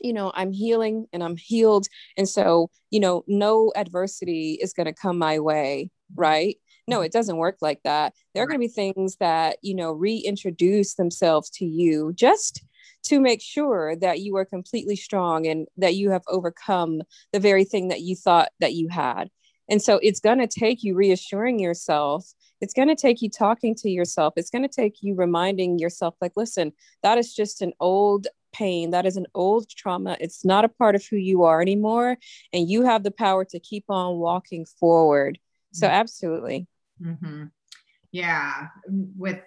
[0.00, 1.86] you know i'm healing and i'm healed
[2.18, 6.20] and so you know no adversity is going to come my way mm-hmm.
[6.20, 6.56] right?
[6.86, 7.06] No mm-hmm.
[7.06, 8.14] it doesn't work like that.
[8.34, 12.62] There are going to be things that you know reintroduce themselves to you just
[13.04, 17.64] to make sure that you are completely strong and that you have overcome the very
[17.64, 19.30] thing that you thought that you had.
[19.68, 22.26] And so it's going to take you reassuring yourself.
[22.60, 24.34] It's going to take you talking to yourself.
[24.36, 28.90] It's going to take you reminding yourself, like, listen, that is just an old pain.
[28.90, 30.16] That is an old trauma.
[30.20, 32.18] It's not a part of who you are anymore.
[32.52, 35.38] And you have the power to keep on walking forward.
[35.72, 35.94] So, mm-hmm.
[35.94, 36.66] absolutely.
[37.02, 37.44] Mm-hmm.
[38.14, 38.68] Yeah,
[39.16, 39.40] with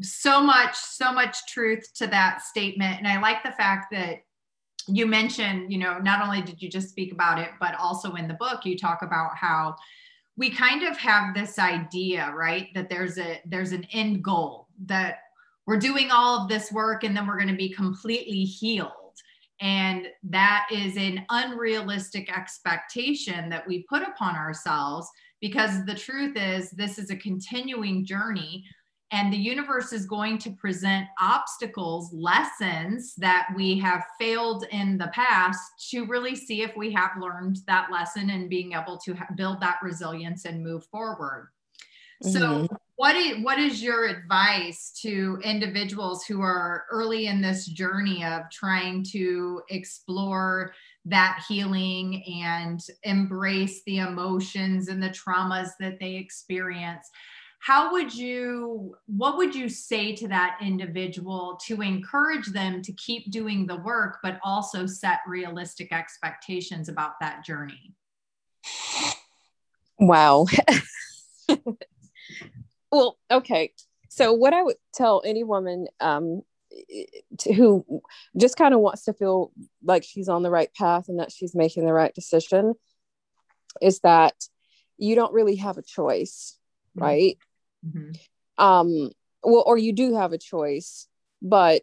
[0.00, 2.96] so much, so much truth to that statement.
[2.96, 4.20] And I like the fact that
[4.86, 8.26] you mentioned, you know, not only did you just speak about it, but also in
[8.26, 9.76] the book, you talk about how
[10.38, 12.68] we kind of have this idea, right?
[12.74, 15.18] That there's a there's an end goal that
[15.66, 18.90] we're doing all of this work and then we're going to be completely healed.
[19.60, 25.10] And that is an unrealistic expectation that we put upon ourselves
[25.40, 28.64] because the truth is, this is a continuing journey.
[29.10, 35.08] And the universe is going to present obstacles, lessons that we have failed in the
[35.08, 39.60] past to really see if we have learned that lesson and being able to build
[39.60, 41.48] that resilience and move forward.
[42.22, 42.74] So, mm-hmm.
[42.96, 48.50] what is what is your advice to individuals who are early in this journey of
[48.50, 57.08] trying to explore that healing and embrace the emotions and the traumas that they experience?
[57.60, 63.30] How would you what would you say to that individual to encourage them to keep
[63.32, 67.94] doing the work but also set realistic expectations about that journey?
[69.98, 70.46] Wow.
[72.92, 73.72] well, okay.
[74.08, 76.42] So what I would tell any woman um,
[77.44, 78.02] who
[78.36, 79.52] just kind of wants to feel
[79.82, 82.74] like she's on the right path and that she's making the right decision
[83.80, 84.34] is that
[84.96, 86.58] you don't really have a choice,
[86.96, 87.04] mm-hmm.
[87.04, 87.38] right?
[87.86, 88.64] Mm-hmm.
[88.64, 89.10] Um,
[89.42, 91.06] well, or you do have a choice,
[91.40, 91.82] but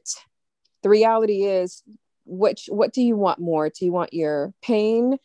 [0.84, 1.82] the reality is,
[2.26, 3.70] which what do you want more?
[3.70, 5.18] Do you want your pain?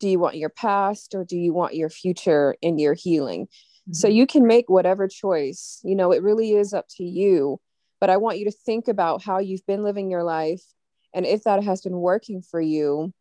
[0.00, 3.48] Do you want your past, or do you want your future and your healing?
[3.90, 4.16] So mm-hmm.
[4.16, 5.80] you can make whatever choice.
[5.82, 7.60] You know, it really is up to you.
[8.02, 10.64] But I want you to think about how you've been living your life
[11.14, 13.14] and if that has been working for you,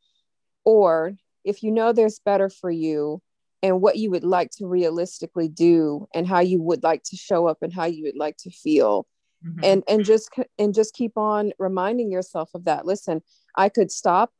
[0.66, 1.14] or
[1.44, 3.22] if you know there's better for you
[3.62, 7.46] and what you would like to realistically do and how you would like to show
[7.46, 9.06] up and how you would like to feel.
[9.46, 9.60] Mm-hmm.
[9.64, 12.84] And and just and just keep on reminding yourself of that.
[12.88, 13.22] Listen,
[13.56, 14.32] I could stop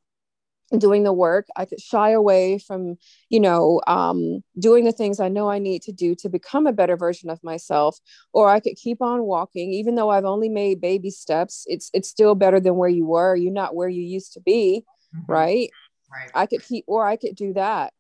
[0.78, 2.98] doing the work i could shy away from
[3.30, 6.74] you know um, doing the things i know i need to do to become a
[6.74, 8.00] better version of myself
[8.34, 9.74] or i could keep on walking.
[9.74, 13.36] Even though i've only made baby steps it's it's still better than where you were.
[13.36, 14.84] You're not where you used to be
[15.16, 15.32] mm-hmm.
[15.32, 15.70] right?
[16.12, 16.32] Right.
[16.34, 17.94] I could keep or i could do that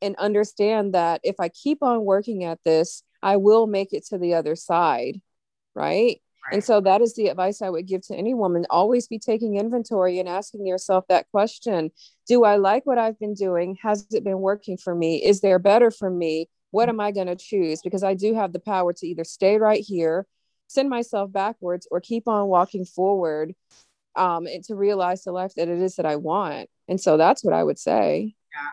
[0.00, 4.18] and understand that if i keep on working at this i will make it to
[4.18, 5.20] the other side
[5.74, 6.20] right
[6.52, 8.66] and so that is the advice I would give to any woman.
[8.70, 11.90] Always be taking inventory and asking yourself that question
[12.28, 13.76] Do I like what I've been doing?
[13.82, 15.24] Has it been working for me?
[15.24, 16.48] Is there better for me?
[16.70, 17.80] What am I going to choose?
[17.82, 20.26] Because I do have the power to either stay right here,
[20.66, 23.54] send myself backwards, or keep on walking forward
[24.16, 26.68] um, and to realize the life that it is that I want.
[26.88, 28.34] And so that's what I would say.
[28.52, 28.68] Yeah.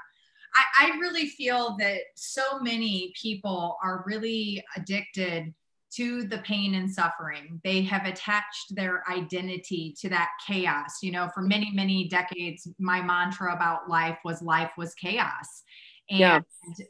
[0.55, 5.53] I, I really feel that so many people are really addicted
[5.95, 7.59] to the pain and suffering.
[7.63, 10.99] They have attached their identity to that chaos.
[11.01, 11.49] You know, for mm-hmm.
[11.49, 15.63] many, many decades, my mantra about life was life was chaos.
[16.09, 16.39] And, yeah.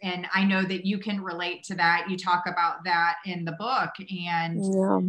[0.01, 2.07] and I know that you can relate to that.
[2.09, 3.91] You talk about that in the book.
[3.99, 4.99] And yeah.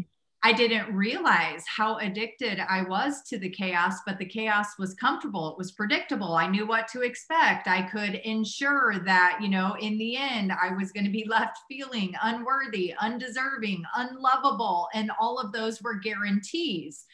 [0.47, 5.49] I didn't realize how addicted I was to the chaos, but the chaos was comfortable.
[5.49, 6.35] It was predictable.
[6.35, 7.67] I knew what to expect.
[7.67, 11.61] I could ensure that, you know, in the end, I was going to be left
[11.67, 14.89] feeling unworthy, undeserving, unlovable.
[14.93, 17.07] And all of those were guarantees.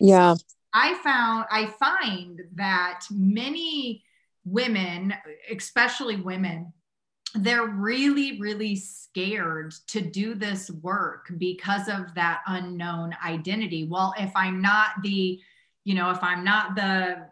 [0.00, 0.36] Yeah.
[0.36, 4.02] So I found, I find that many
[4.46, 5.12] women,
[5.50, 6.72] especially women,
[7.34, 13.86] they're really, really scared to do this work because of that unknown identity.
[13.90, 15.38] Well, if I'm not the,
[15.84, 17.28] you know, if I'm not the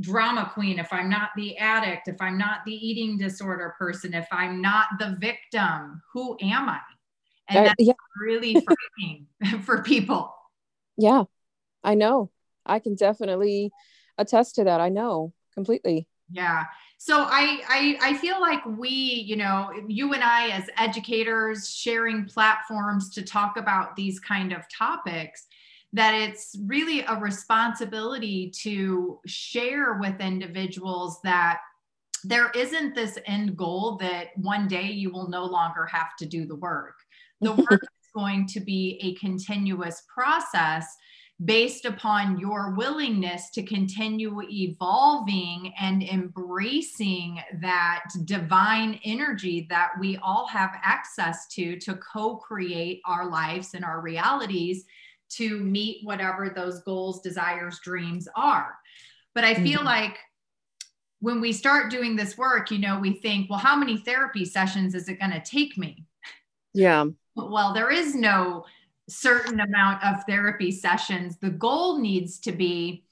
[0.00, 4.28] drama queen, if I'm not the addict, if I'm not the eating disorder person, if
[4.30, 6.80] I'm not the victim, who am I?
[7.48, 7.94] And uh, that's yeah.
[8.20, 8.54] really
[8.98, 9.26] frightening
[9.62, 10.34] for people.
[10.96, 11.24] Yeah,
[11.82, 12.30] I know.
[12.66, 13.70] I can definitely
[14.18, 14.80] attest to that.
[14.80, 16.06] I know completely.
[16.30, 16.64] Yeah
[17.00, 22.24] so I, I i feel like we you know you and i as educators sharing
[22.24, 25.46] platforms to talk about these kind of topics
[25.92, 31.60] that it's really a responsibility to share with individuals that
[32.24, 36.46] there isn't this end goal that one day you will no longer have to do
[36.46, 36.96] the work.
[37.40, 40.86] The work is going to be a continuous process
[41.44, 50.48] based upon your willingness to continue evolving and embracing that divine energy that we all
[50.48, 54.84] have access to to co create our lives and our realities
[55.28, 58.74] to meet whatever those goals, desires, dreams are.
[59.34, 59.86] But I feel mm-hmm.
[59.86, 60.18] like
[61.20, 64.94] when we start doing this work, you know, we think, well, how many therapy sessions
[64.94, 66.04] is it going to take me?
[66.74, 67.06] Yeah.
[67.40, 68.64] Well, there is no
[69.08, 71.36] certain amount of therapy sessions.
[71.38, 73.04] The goal needs to be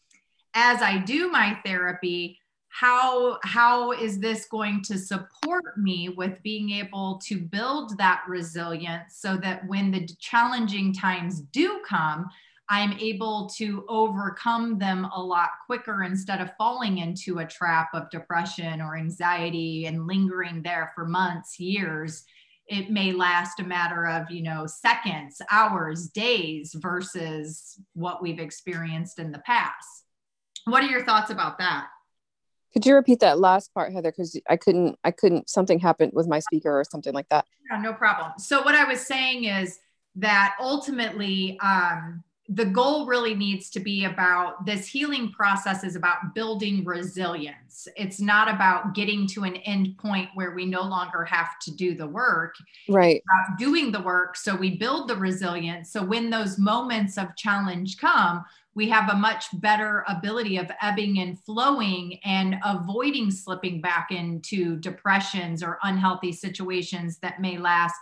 [0.54, 6.70] as I do my therapy, how how is this going to support me with being
[6.70, 12.28] able to build that resilience so that when the challenging times do come
[12.68, 18.10] i'm able to overcome them a lot quicker instead of falling into a trap of
[18.10, 22.24] depression or anxiety and lingering there for months years
[22.68, 29.18] it may last a matter of you know seconds hours days versus what we've experienced
[29.18, 30.04] in the past
[30.64, 31.88] what are your thoughts about that
[32.76, 34.12] could you repeat that last part, Heather?
[34.12, 37.46] Because I couldn't, I couldn't, something happened with my speaker or something like that.
[37.70, 38.32] Yeah, no problem.
[38.36, 39.78] So what I was saying is
[40.16, 46.34] that ultimately, um, the goal really needs to be about this healing process is about
[46.34, 47.88] building resilience.
[47.96, 51.94] It's not about getting to an end point where we no longer have to do
[51.94, 52.54] the work.
[52.88, 53.22] Right.
[53.58, 54.36] doing the work.
[54.36, 55.92] So we build the resilience.
[55.92, 58.44] So when those moments of challenge come,
[58.76, 64.76] we have a much better ability of ebbing and flowing and avoiding slipping back into
[64.76, 67.94] depressions or unhealthy situations that may last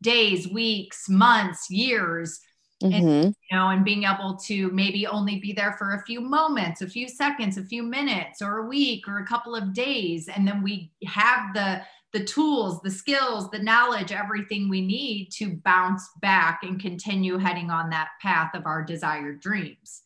[0.00, 2.40] days, weeks, months, years.
[2.82, 2.94] Mm-hmm.
[2.94, 6.82] And, you know, and being able to maybe only be there for a few moments,
[6.82, 10.46] a few seconds, a few minutes, or a week, or a couple of days, and
[10.46, 16.06] then we have the the tools, the skills, the knowledge, everything we need to bounce
[16.20, 20.02] back and continue heading on that path of our desired dreams.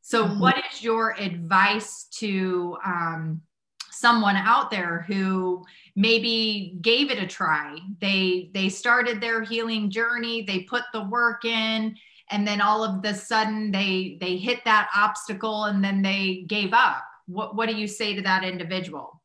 [0.00, 0.38] So, mm-hmm.
[0.38, 3.42] what is your advice to um,
[3.90, 5.64] someone out there who
[5.96, 7.78] maybe gave it a try?
[8.00, 11.96] They they started their healing journey, they put the work in,
[12.30, 16.72] and then all of the sudden they they hit that obstacle and then they gave
[16.72, 17.04] up.
[17.26, 19.20] What what do you say to that individual?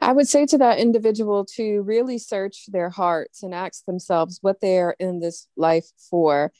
[0.00, 4.60] I would say to that individual to really search their hearts and ask themselves what
[4.60, 6.52] they are in this life for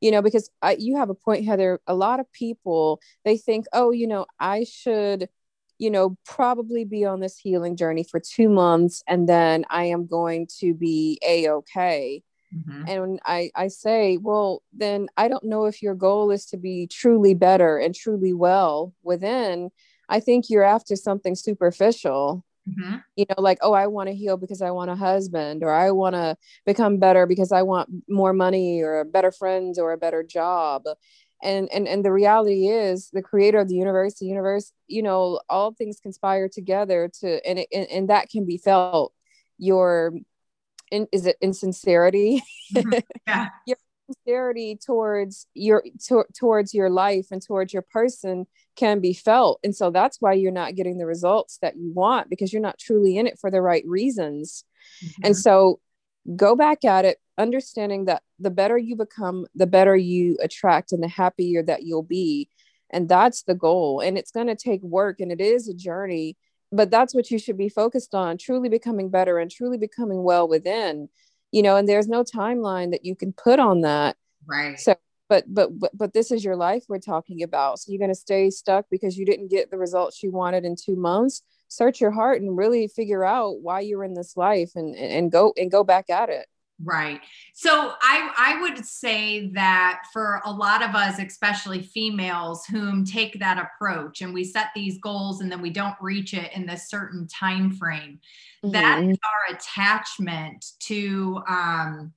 [0.00, 3.66] you know because I, you have a point heather a lot of people they think
[3.72, 5.28] oh you know i should
[5.80, 10.06] you know probably be on this healing journey for two months and then i am
[10.06, 12.22] going to be a-okay
[12.54, 12.84] mm-hmm.
[12.86, 16.86] and I, I say well then i don't know if your goal is to be
[16.86, 19.70] truly better and truly well within
[20.08, 22.96] i think you're after something superficial Mm-hmm.
[23.16, 25.90] You know, like, oh, I want to heal because I want a husband, or I
[25.90, 30.22] want to become better because I want more money, or better friends, or a better
[30.22, 30.84] job.
[31.42, 35.40] And, and and the reality is the creator of the universe the universe you know
[35.48, 39.14] all things conspire together to and it, and, and that can be felt
[39.56, 40.12] your
[40.90, 42.42] in, is it insincerity
[42.74, 42.98] mm-hmm.
[43.26, 43.48] yeah.
[43.66, 43.76] your
[44.06, 49.74] sincerity towards your to, towards your life and towards your person can be felt and
[49.74, 53.16] so that's why you're not getting the results that you want because you're not truly
[53.16, 54.64] in it for the right reasons
[55.02, 55.26] mm-hmm.
[55.26, 55.80] and so
[56.36, 61.02] go back at it understanding that the better you become the better you attract and
[61.02, 62.48] the happier that you'll be.
[62.90, 64.00] And that's the goal.
[64.00, 66.36] And it's going to take work and it is a journey
[66.72, 70.48] but that's what you should be focused on truly becoming better and truly becoming well
[70.48, 71.08] within
[71.52, 74.16] you know and there's no timeline that you can put on that.
[74.46, 74.78] Right.
[74.78, 74.96] So
[75.28, 77.78] but but but, but this is your life we're talking about.
[77.78, 80.76] So you're going to stay stuck because you didn't get the results you wanted in
[80.76, 84.94] two months search your heart and really figure out why you're in this life and
[84.96, 86.46] and go and go back at it
[86.82, 87.20] Right.
[87.52, 93.38] So I I would say that for a lot of us, especially females, whom take
[93.40, 96.88] that approach and we set these goals and then we don't reach it in this
[96.88, 98.20] certain time frame,
[98.64, 98.72] mm-hmm.
[98.72, 102.14] that is our attachment to um,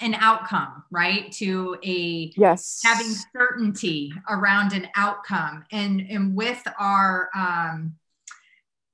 [0.00, 1.32] an outcome, right?
[1.32, 7.96] To a yes, having certainty around an outcome, and and with our um,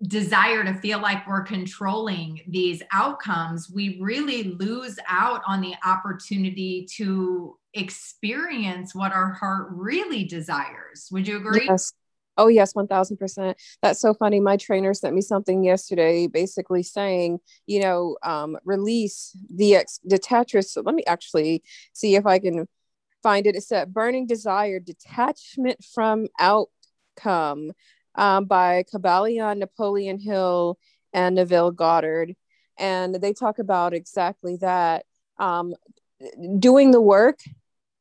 [0.02, 6.86] desire to feel like we're controlling these outcomes, we really lose out on the opportunity
[6.96, 11.08] to experience what our heart really desires.
[11.10, 11.66] Would you agree?
[11.66, 11.92] Yes.
[12.36, 13.54] Oh, yes, 1000%.
[13.80, 14.40] That's so funny.
[14.40, 20.72] My trainer sent me something yesterday basically saying, you know, um, release the ex- detachers.
[20.72, 21.62] So let me actually
[21.92, 22.66] see if I can
[23.22, 23.54] find it.
[23.54, 27.70] It said burning desire, detachment from outcome
[28.14, 30.78] um, by Kybalion, Napoleon Hill,
[31.12, 32.34] and Neville Goddard.
[32.78, 35.04] And they talk about exactly that
[35.38, 35.74] um,
[36.58, 37.40] doing the work,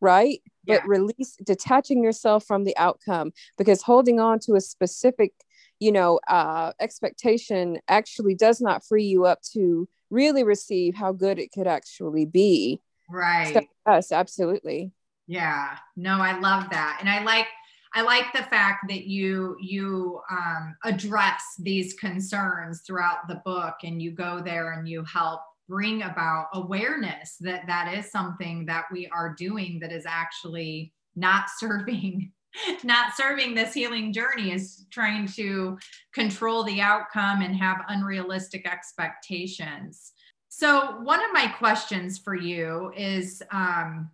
[0.02, 0.42] right?
[0.66, 0.80] Yeah.
[0.80, 5.34] But release, detaching yourself from the outcome because holding on to a specific,
[5.80, 11.40] you know, uh, expectation actually does not free you up to really receive how good
[11.40, 12.82] it could actually be.
[13.10, 13.54] Right.
[13.54, 14.92] So, yes, absolutely.
[15.28, 15.78] Yeah.
[15.96, 16.98] No, I love that.
[17.00, 17.48] And I like
[17.96, 24.02] I like the fact that you you um, address these concerns throughout the book, and
[24.02, 29.08] you go there and you help bring about awareness that that is something that we
[29.08, 32.32] are doing that is actually not serving
[32.84, 35.78] not serving this healing journey is trying to
[36.14, 40.12] control the outcome and have unrealistic expectations.
[40.50, 44.12] So one of my questions for you is um,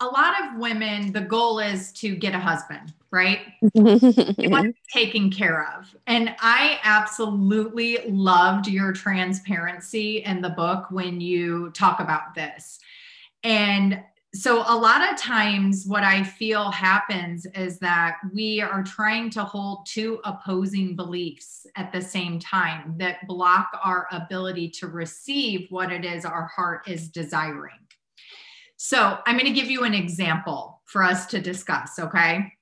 [0.00, 3.40] a lot of women, the goal is to get a husband, right?
[3.64, 4.70] Mm-hmm.
[4.92, 5.94] taken care of.
[6.06, 12.78] And I absolutely loved your transparency in the book when you talk about this.
[13.42, 14.02] And
[14.34, 19.44] so, a lot of times, what I feel happens is that we are trying to
[19.44, 25.90] hold two opposing beliefs at the same time that block our ability to receive what
[25.90, 27.85] it is our heart is desiring.
[28.76, 31.98] So I'm going to give you an example for us to discuss.
[31.98, 32.52] Okay.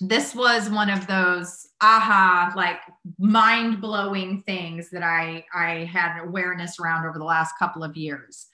[0.00, 2.80] This was one of those aha, like
[3.18, 8.48] mind blowing things that I, I had awareness around over the last couple of years.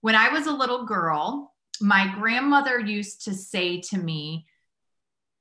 [0.00, 4.46] When I was a little girl, my grandmother used to say to me,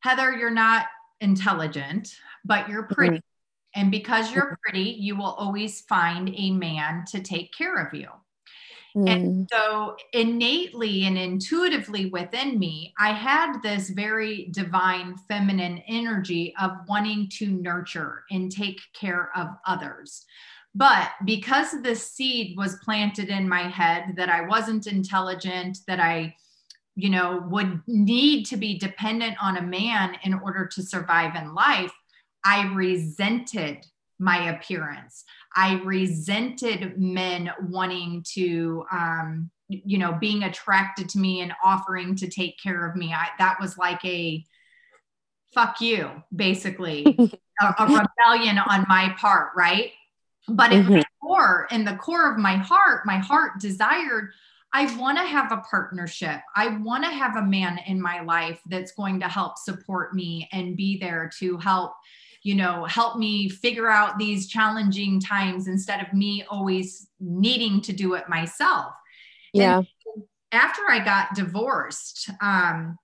[0.02, 0.86] Heather, you're not
[1.20, 3.18] intelligent, but you're pretty.
[3.18, 3.82] Mm-hmm.
[3.82, 8.10] And because you're pretty, you will always find a man to take care of you.
[8.96, 9.10] Mm.
[9.10, 16.72] And so, innately and intuitively within me, I had this very divine feminine energy of
[16.88, 20.26] wanting to nurture and take care of others.
[20.74, 26.36] But because the seed was planted in my head that I wasn't intelligent, that I,
[26.96, 31.54] you know, would need to be dependent on a man in order to survive in
[31.54, 31.94] life,
[32.46, 33.86] I resented
[34.18, 35.26] my appearance.
[35.56, 42.30] I resented men wanting to, um, you know, being attracted to me and offering to
[42.30, 43.14] take care of me.
[43.14, 44.44] I, that was like a
[45.54, 47.06] fuck you, basically,
[47.62, 49.92] a, a, rebellion on my part, right?
[50.48, 50.94] But in mm-hmm.
[50.96, 54.32] the core, in the core of my heart, my heart desired.
[54.74, 56.40] I want to have a partnership.
[56.56, 60.48] I want to have a man in my life that's going to help support me
[60.54, 61.94] and be there to help
[62.44, 67.94] you know, help me figure out these challenging times instead of me always needing to
[67.94, 68.94] do it myself.
[69.54, 69.78] Yeah.
[69.78, 72.98] And after I got divorced, um,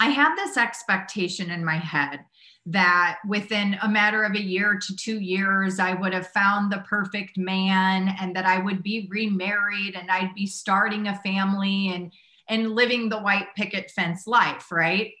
[0.00, 2.20] I had this expectation in my head
[2.66, 6.84] that within a matter of a year to two years, I would have found the
[6.88, 12.12] perfect man and that I would be remarried and I'd be starting a family and
[12.48, 15.12] and living the white picket fence life, right?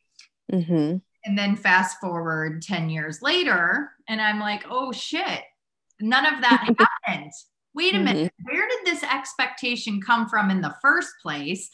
[0.52, 0.96] Mm-hmm.
[1.24, 5.40] And then fast forward 10 years later, and I'm like, oh shit,
[6.00, 6.74] none of that
[7.06, 7.32] happened.
[7.74, 8.04] Wait a mm-hmm.
[8.04, 11.70] minute, where did this expectation come from in the first place?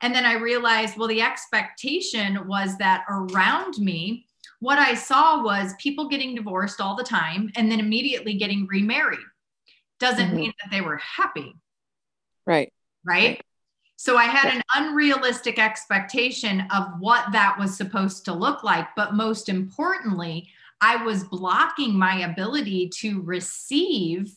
[0.00, 4.26] And then I realized, well, the expectation was that around me,
[4.60, 9.18] what I saw was people getting divorced all the time and then immediately getting remarried.
[10.00, 10.36] Doesn't mm-hmm.
[10.36, 11.54] mean that they were happy.
[12.46, 12.72] Right.
[13.04, 13.40] Right.
[14.00, 18.86] So I had an unrealistic expectation of what that was supposed to look like.
[18.94, 20.48] But most importantly,
[20.80, 24.36] I was blocking my ability to receive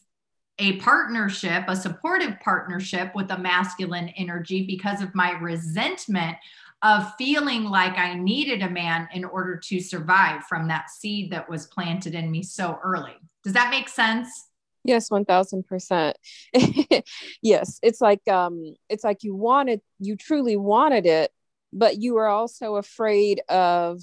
[0.57, 6.37] a partnership, a supportive partnership with a masculine energy because of my resentment
[6.81, 11.47] of feeling like I needed a man in order to survive from that seed that
[11.47, 13.13] was planted in me so early.
[13.43, 14.47] Does that make sense?
[14.83, 16.13] Yes, 1000%.
[17.41, 21.31] yes, it's like um it's like you wanted you truly wanted it,
[21.71, 24.01] but you were also afraid of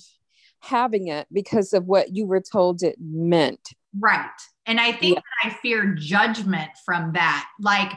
[0.60, 3.70] having it because of what you were told it meant.
[3.98, 4.28] Right.
[4.66, 5.50] And I think yeah.
[5.50, 7.48] I fear judgment from that.
[7.60, 7.92] Like,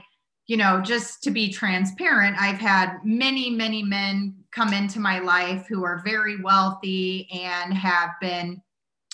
[0.48, 5.66] you know, just to be transparent, I've had many, many men come into my life
[5.68, 8.62] who are very wealthy and have been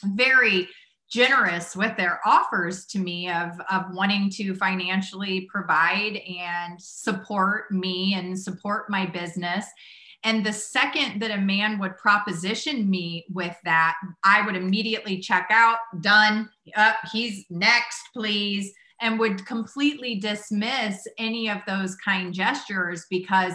[0.04, 0.70] very
[1.10, 8.14] generous with their offers to me of, of wanting to financially provide and support me
[8.16, 9.66] and support my business.
[10.24, 15.48] And the second that a man would proposition me with that, I would immediately check
[15.52, 23.06] out, done, up, he's next, please, and would completely dismiss any of those kind gestures
[23.10, 23.54] because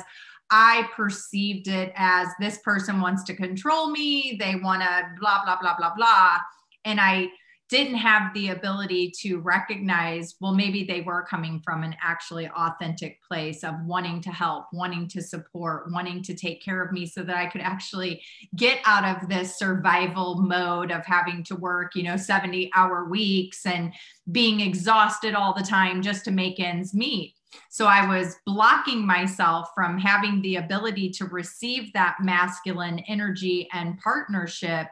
[0.51, 5.59] I perceived it as this person wants to control me, they want to blah, blah,
[5.61, 6.37] blah, blah, blah.
[6.85, 7.31] And I
[7.73, 13.19] didn't have the ability to recognize, well, maybe they were coming from an actually authentic
[13.27, 17.23] place of wanting to help, wanting to support, wanting to take care of me so
[17.23, 18.21] that I could actually
[18.55, 23.65] get out of this survival mode of having to work, you know, 70 hour weeks
[23.65, 23.95] and
[24.31, 27.37] being exhausted all the time just to make ends meet.
[27.71, 33.99] So I was blocking myself from having the ability to receive that masculine energy and
[33.99, 34.89] partnership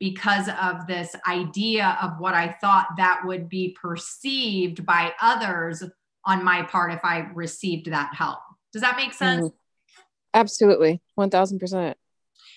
[0.00, 5.82] because of this idea of what I thought that would be perceived by others
[6.24, 8.38] on my part if I received that help.
[8.72, 9.48] Does that make sense?
[9.48, 9.52] Mm,
[10.32, 11.00] absolutely.
[11.18, 11.94] 1000%.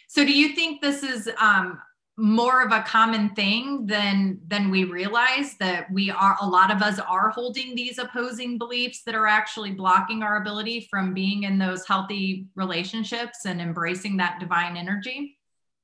[0.08, 1.80] So do you think this is um,
[2.18, 6.82] more of a common thing than than we realize that we are a lot of
[6.82, 11.60] us are holding these opposing beliefs that are actually blocking our ability from being in
[11.60, 15.37] those healthy relationships and embracing that divine energy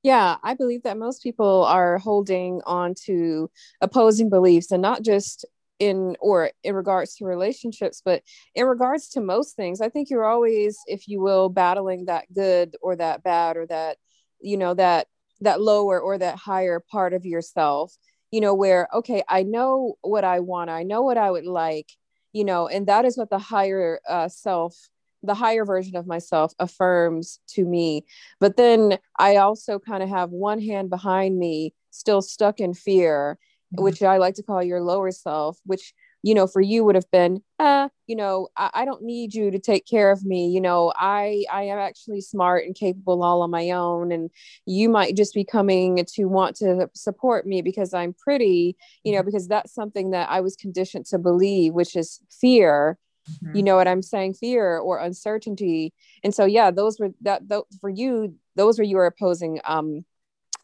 [0.04, 3.50] yeah i believe that most people are holding on to
[3.80, 5.44] opposing beliefs and not just
[5.80, 8.22] in or in regards to relationships but
[8.54, 9.80] in regards to most things.
[9.80, 13.98] I think you're always if you will battling that good or that bad or that
[14.40, 15.08] you know that
[15.40, 17.94] that lower or that higher part of yourself
[18.30, 21.88] you know where okay i know what i want i know what i would like
[22.32, 24.88] you know and that is what the higher uh, self
[25.24, 28.04] the higher version of myself affirms to me
[28.40, 33.38] but then i also kind of have one hand behind me still stuck in fear
[33.74, 33.84] mm-hmm.
[33.84, 35.94] which i like to call your lower self which
[36.24, 39.50] you know for you would have been uh you know I, I, don't need you
[39.50, 43.42] to take care of me you know i i am actually smart and capable all
[43.42, 44.30] on my own and
[44.64, 49.18] you might just be coming to want to support me because i'm pretty you know
[49.18, 49.26] mm-hmm.
[49.26, 52.98] because that's something that i was conditioned to believe which is fear
[53.30, 53.56] mm-hmm.
[53.56, 57.64] you know what i'm saying fear or uncertainty and so yeah those were that th-
[57.80, 60.04] for you those were your opposing um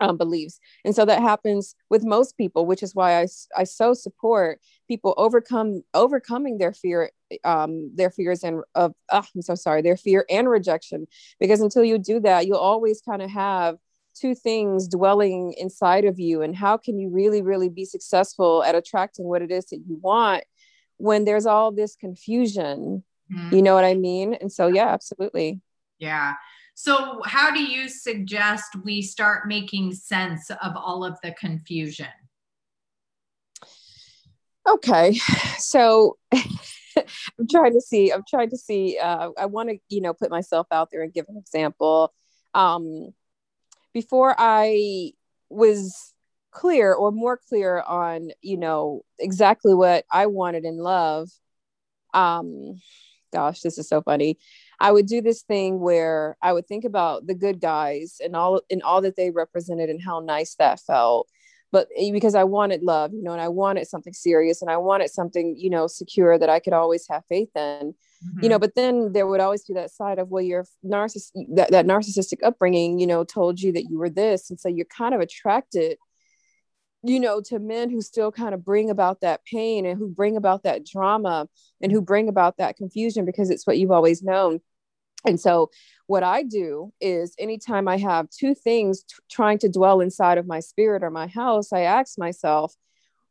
[0.00, 0.58] um, beliefs.
[0.84, 5.14] And so that happens with most people, which is why I, I so support people
[5.16, 7.10] overcome overcoming their fear,
[7.44, 11.06] um, their fears and of, oh, I'm so sorry, their fear and rejection.
[11.38, 13.76] Because until you do that, you'll always kind of have
[14.14, 16.42] two things dwelling inside of you.
[16.42, 19.98] And how can you really, really be successful at attracting what it is that you
[20.02, 20.44] want
[21.00, 23.02] when there's all this confusion?
[23.32, 23.54] Mm-hmm.
[23.54, 24.34] You know what I mean?
[24.34, 25.60] And so, yeah, absolutely.
[25.98, 26.34] Yeah.
[26.74, 32.06] So, how do you suggest we start making sense of all of the confusion?
[34.68, 35.14] Okay,
[35.58, 38.10] so I'm trying to see.
[38.12, 38.98] I'm trying to see.
[38.98, 42.12] Uh, I want to, you know, put myself out there and give an example.
[42.54, 43.12] Um,
[43.92, 45.12] before I
[45.48, 46.09] was
[46.50, 51.28] clear or more clear on, you know, exactly what I wanted in love.
[52.12, 52.80] Um,
[53.32, 54.38] gosh, this is so funny.
[54.78, 58.62] I would do this thing where I would think about the good guys and all
[58.70, 61.28] and all that they represented and how nice that felt.
[61.72, 64.76] But eh, because I wanted love, you know, and I wanted something serious and I
[64.78, 68.42] wanted something, you know, secure that I could always have faith in, mm-hmm.
[68.42, 68.58] you know.
[68.58, 72.38] But then there would always be that side of well, your narciss that, that narcissistic
[72.42, 75.98] upbringing, you know, told you that you were this, and so you're kind of attracted
[77.02, 80.36] you know, to men who still kind of bring about that pain and who bring
[80.36, 81.48] about that drama
[81.80, 84.60] and who bring about that confusion because it's what you've always known.
[85.24, 85.70] And so,
[86.06, 90.46] what I do is anytime I have two things t- trying to dwell inside of
[90.46, 92.74] my spirit or my house, I ask myself,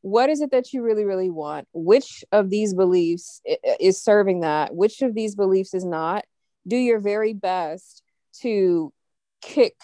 [0.02, 1.68] what is it that you really, really want?
[1.74, 3.42] Which of these beliefs
[3.80, 4.74] is serving that?
[4.74, 6.26] Which of these beliefs is not?
[6.68, 8.02] Do your very best
[8.42, 8.94] to
[9.42, 9.76] kick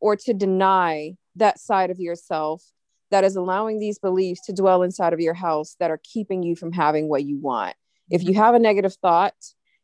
[0.00, 2.62] or to deny that side of yourself
[3.10, 6.56] that is allowing these beliefs to dwell inside of your house that are keeping you
[6.56, 7.76] from having what you want.
[8.10, 8.40] If you mm-hmm.
[8.40, 9.34] have a negative thought,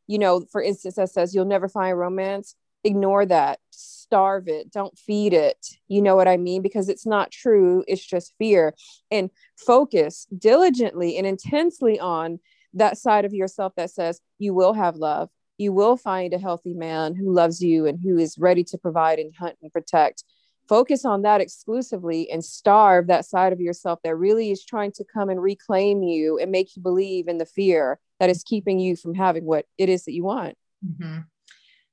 [0.07, 2.55] you know, for instance, that says you'll never find romance,
[2.85, 5.57] ignore that, starve it, don't feed it.
[5.89, 6.62] You know what I mean?
[6.62, 8.75] Because it's not true, it's just fear.
[9.11, 12.41] And focus diligently and intensely on
[12.75, 15.29] that side of yourself that says you will have love.
[15.59, 19.18] You will find a healthy man who loves you and who is ready to provide
[19.18, 20.25] and hunt and protect.
[20.68, 25.04] Focus on that exclusively and starve that side of yourself that really is trying to
[25.04, 28.96] come and reclaim you and make you believe in the fear that is keeping you
[28.96, 30.56] from having what it is that you want.
[30.86, 31.18] Mm-hmm.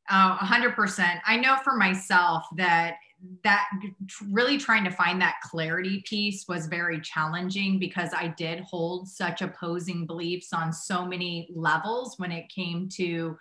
[0.10, 1.20] Uh, 100%.
[1.26, 2.96] I know for myself that
[3.44, 3.68] that
[4.32, 9.42] really trying to find that clarity piece was very challenging because I did hold such
[9.42, 13.38] opposing beliefs on so many levels when it came to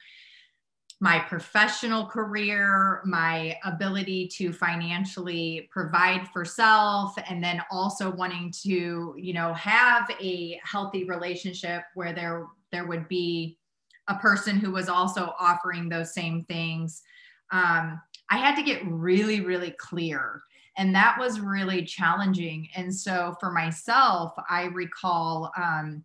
[1.01, 9.15] my professional career, my ability to financially provide for self, and then also wanting to,
[9.17, 13.59] you know, have a healthy relationship where there there would be
[14.09, 17.03] a person who was also offering those same things.
[17.53, 20.43] Um, I had to get really, really clear.
[20.77, 22.69] And that was really challenging.
[22.77, 26.05] And so for myself, I recall um,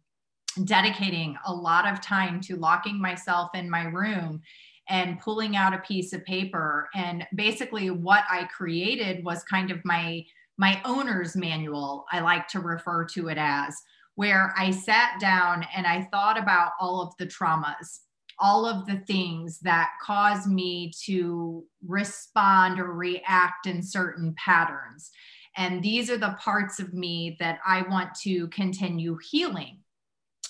[0.64, 4.42] dedicating a lot of time to locking myself in my room
[4.90, 6.90] and pulling out a piece of paper.
[6.96, 10.26] And basically, what I created was kind of my
[10.58, 13.76] my owner's manual, I like to refer to it as,
[14.16, 18.02] where I sat down and I thought about all of the traumas,
[18.40, 25.10] all of the things that cause me to respond or react in certain patterns.
[25.58, 29.80] And these are the parts of me that I want to continue healing.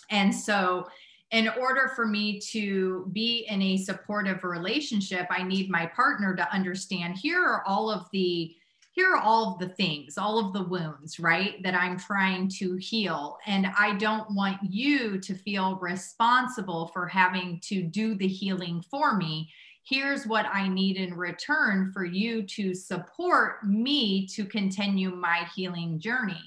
[0.10, 0.88] And so,
[1.34, 6.54] in order for me to be in a supportive relationship, I need my partner to
[6.54, 8.56] understand here are all of the
[8.92, 12.76] here are all of the things, all of the wounds, right, that I'm trying to
[12.76, 13.40] heal.
[13.48, 19.18] And I don't want you to feel responsible for having to do the healing for
[19.18, 19.52] me.
[19.84, 26.00] Here's what I need in return for you to support me to continue my healing
[26.00, 26.44] journey.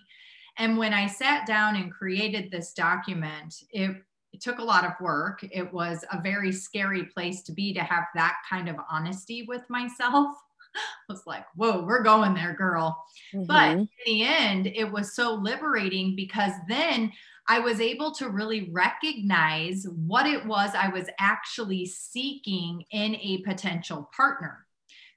[0.58, 3.96] And when I sat down and created this document, it,
[4.36, 5.42] it took a lot of work.
[5.50, 9.62] It was a very scary place to be to have that kind of honesty with
[9.70, 10.36] myself
[10.76, 13.02] I was like, whoa, we're going there, girl.
[13.34, 13.46] Mm-hmm.
[13.46, 17.12] But in the end, it was so liberating because then
[17.48, 23.42] I was able to really recognize what it was I was actually seeking in a
[23.46, 24.66] potential partner.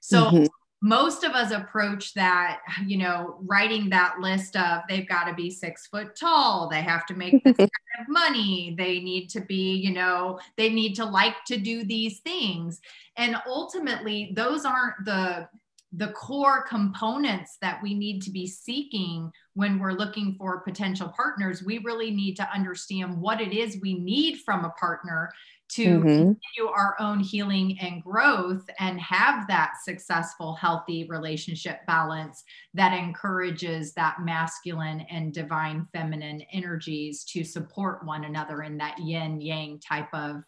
[0.00, 0.44] So mm-hmm
[0.82, 5.50] most of us approach that, you know, writing that list of they've got to be
[5.50, 7.70] six foot tall, they have to make this kind
[8.00, 12.20] of money, they need to be, you know, they need to like to do these
[12.20, 12.80] things.
[13.16, 15.48] And ultimately, those aren't the
[15.92, 21.62] the core components that we need to be seeking when we're looking for potential partners
[21.64, 25.30] we really need to understand what it is we need from a partner
[25.70, 26.06] to mm-hmm.
[26.06, 32.42] continue our own healing and growth and have that successful, healthy relationship balance
[32.74, 39.40] that encourages that masculine and divine feminine energies to support one another in that yin
[39.40, 40.42] yang type of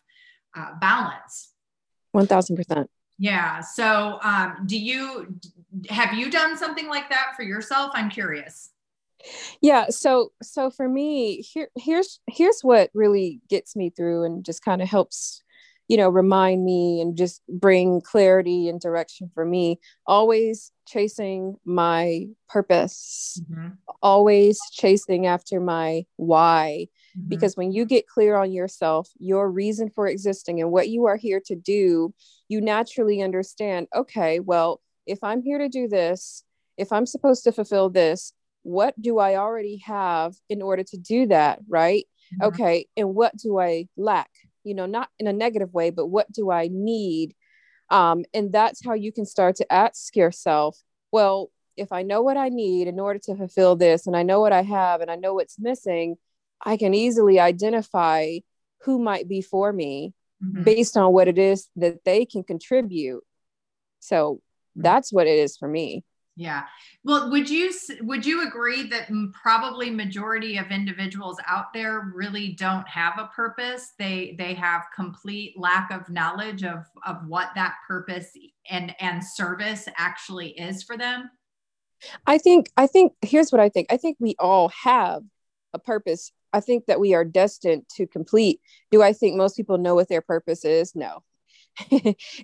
[0.56, 1.52] uh, balance.
[2.14, 2.86] 1000%.
[3.22, 3.60] Yeah.
[3.60, 5.38] So, um, do you
[5.88, 7.92] have you done something like that for yourself?
[7.94, 8.70] I'm curious
[9.60, 14.64] yeah so so for me here here's here's what really gets me through and just
[14.64, 15.44] kind of helps
[15.86, 22.26] you know remind me and just bring clarity and direction for me always chasing my
[22.48, 23.68] purpose mm-hmm.
[24.02, 27.28] always chasing after my why mm-hmm.
[27.28, 31.16] because when you get clear on yourself your reason for existing and what you are
[31.16, 32.12] here to do
[32.48, 36.44] you naturally understand okay well if i'm here to do this
[36.76, 38.32] if i'm supposed to fulfill this
[38.62, 41.60] what do I already have in order to do that?
[41.68, 42.06] Right.
[42.34, 42.44] Mm-hmm.
[42.48, 42.86] Okay.
[42.96, 44.30] And what do I lack?
[44.64, 47.34] You know, not in a negative way, but what do I need?
[47.90, 52.36] Um, and that's how you can start to ask yourself, well, if I know what
[52.36, 55.16] I need in order to fulfill this, and I know what I have, and I
[55.16, 56.16] know what's missing,
[56.62, 58.38] I can easily identify
[58.82, 60.62] who might be for me mm-hmm.
[60.62, 63.22] based on what it is that they can contribute.
[64.00, 64.82] So mm-hmm.
[64.82, 66.04] that's what it is for me.
[66.34, 66.62] Yeah.
[67.04, 72.88] Well, would you would you agree that probably majority of individuals out there really don't
[72.88, 73.92] have a purpose?
[73.98, 78.30] They they have complete lack of knowledge of of what that purpose
[78.70, 81.30] and and service actually is for them.
[82.26, 83.92] I think I think here's what I think.
[83.92, 85.22] I think we all have
[85.74, 86.32] a purpose.
[86.52, 88.60] I think that we are destined to complete.
[88.90, 90.94] Do I think most people know what their purpose is?
[90.94, 91.22] No.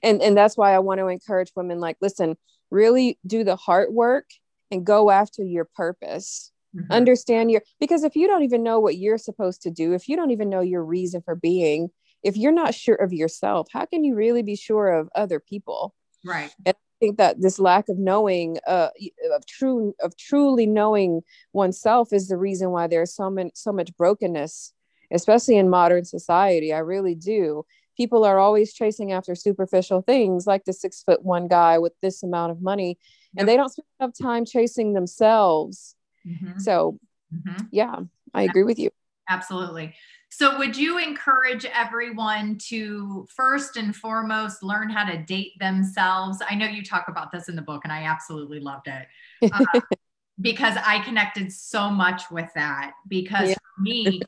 [0.03, 2.37] and and that's why I want to encourage women like listen,
[2.71, 4.27] really do the heart work
[4.71, 6.53] and go after your purpose.
[6.77, 6.93] Mm-hmm.
[6.93, 10.17] Understand your because if you don't even know what you're supposed to do, if you
[10.17, 11.89] don't even know your reason for being,
[12.23, 15.95] if you're not sure of yourself, how can you really be sure of other people?
[16.25, 16.51] Right.
[16.67, 18.89] And think that this lack of knowing, uh,
[19.35, 21.23] of true, of truly knowing
[21.53, 24.73] oneself, is the reason why there's so many, so much brokenness,
[25.13, 26.73] especially in modern society.
[26.73, 27.65] I really do
[27.99, 32.23] people are always chasing after superficial things like the six foot one guy with this
[32.23, 32.97] amount of money
[33.37, 35.97] and they don't spend enough time chasing themselves
[36.27, 36.59] mm-hmm.
[36.59, 36.99] so
[37.35, 37.65] mm-hmm.
[37.71, 37.97] yeah
[38.33, 38.89] i agree with you
[39.29, 39.95] absolutely
[40.39, 46.55] so would you encourage everyone to first and foremost learn how to date themselves i
[46.55, 49.07] know you talk about this in the book and i absolutely loved it
[49.53, 49.81] uh,
[50.41, 53.55] because i connected so much with that because yeah.
[53.55, 54.21] for me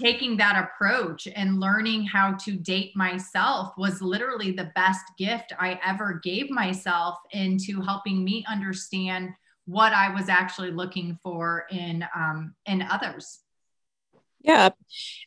[0.00, 5.78] taking that approach and learning how to date myself was literally the best gift I
[5.84, 9.30] ever gave myself into helping me understand
[9.66, 13.43] what I was actually looking for in um, in others.
[14.44, 14.70] Yeah,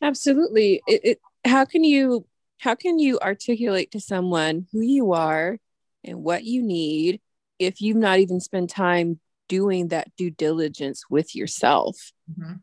[0.01, 0.81] absolutely.
[0.87, 2.25] It, it, how can you
[2.59, 5.57] how can you articulate to someone who you are
[6.03, 7.19] and what you need
[7.59, 12.13] if you've not even spent time doing that due diligence with yourself?
[12.31, 12.53] Mm-hmm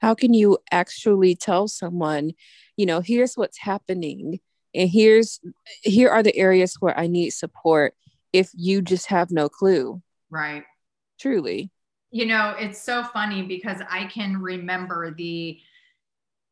[0.00, 2.32] how can you actually tell someone
[2.76, 4.40] you know here's what's happening
[4.74, 5.40] and here's
[5.82, 7.94] here are the areas where i need support
[8.32, 10.00] if you just have no clue
[10.30, 10.64] right
[11.18, 11.70] truly
[12.12, 15.58] You know, it's so funny because I can remember the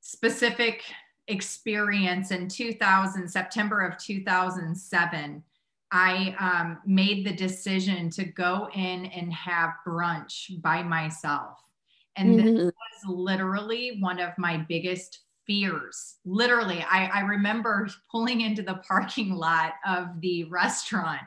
[0.05, 0.83] specific
[1.29, 5.43] experience in 2000, September of 2007.
[5.91, 11.59] I um, made the decision to go in and have brunch by myself.
[12.17, 12.55] And mm-hmm.
[12.55, 16.17] this was literally one of my biggest fears.
[16.27, 21.23] Literally, I, I remember pulling into the parking lot of the restaurant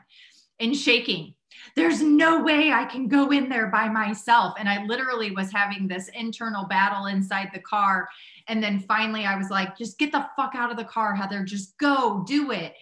[0.60, 1.34] and shaking.
[1.76, 4.54] There's no way I can go in there by myself.
[4.58, 8.08] And I literally was having this internal battle inside the car.
[8.48, 11.44] And then finally, I was like, just get the fuck out of the car, Heather.
[11.44, 12.74] Just go do it.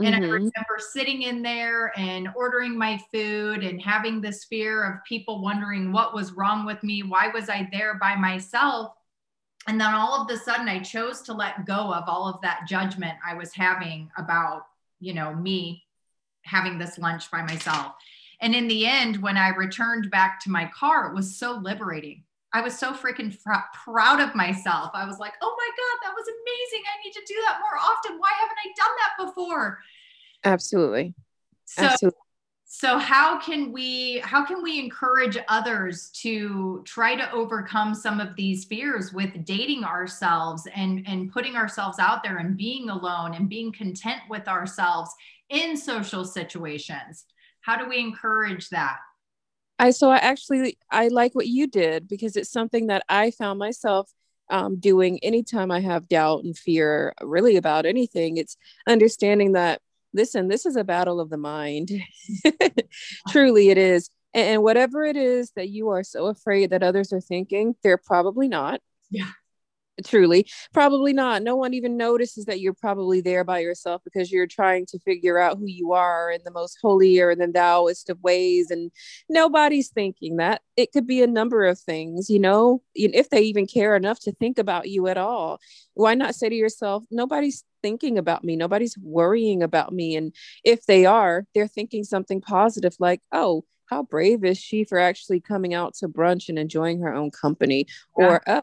[0.00, 0.24] And mm-hmm.
[0.24, 5.42] I remember sitting in there and ordering my food and having this fear of people
[5.42, 7.02] wondering what was wrong with me.
[7.02, 8.94] Why was I there by myself?
[9.68, 12.66] And then all of a sudden, I chose to let go of all of that
[12.66, 14.62] judgment I was having about,
[15.00, 15.84] you know, me
[16.42, 17.94] having this lunch by myself.
[18.40, 22.24] And in the end, when I returned back to my car, it was so liberating.
[22.52, 24.90] I was so freaking fr- proud of myself.
[24.94, 26.84] I was like, oh my God, that was amazing.
[26.86, 28.18] I need to do that more often.
[28.18, 29.78] Why haven't I done that before?
[30.44, 31.14] Absolutely.
[31.66, 32.18] So, Absolutely.
[32.64, 38.34] so how can we how can we encourage others to try to overcome some of
[38.34, 43.48] these fears with dating ourselves and and putting ourselves out there and being alone and
[43.48, 45.14] being content with ourselves
[45.50, 47.24] in social situations?
[47.60, 48.98] How do we encourage that?
[49.78, 53.58] I so I actually I like what you did because it's something that I found
[53.58, 54.10] myself
[54.50, 58.36] um, doing anytime I have doubt and fear, really about anything.
[58.36, 59.80] It's understanding that
[60.12, 61.92] listen, this is a battle of the mind.
[63.28, 64.10] Truly, it is.
[64.34, 67.96] And, and whatever it is that you are so afraid that others are thinking, they're
[67.96, 68.80] probably not.
[69.10, 69.30] Yeah
[70.04, 71.42] truly probably not.
[71.42, 75.38] No one even notices that you're probably there by yourself because you're trying to figure
[75.38, 78.90] out who you are in the most holier than thouest of ways and
[79.28, 80.62] nobody's thinking that.
[80.76, 84.32] It could be a number of things you know if they even care enough to
[84.32, 85.58] think about you at all.
[85.94, 88.56] Why not say to yourself nobody's thinking about me.
[88.56, 90.16] Nobody's worrying about me.
[90.16, 90.34] And
[90.64, 95.40] if they are they're thinking something positive like oh how brave is she for actually
[95.40, 97.86] coming out to brunch and enjoying her own company?
[98.16, 98.26] Yeah.
[98.26, 98.62] or oh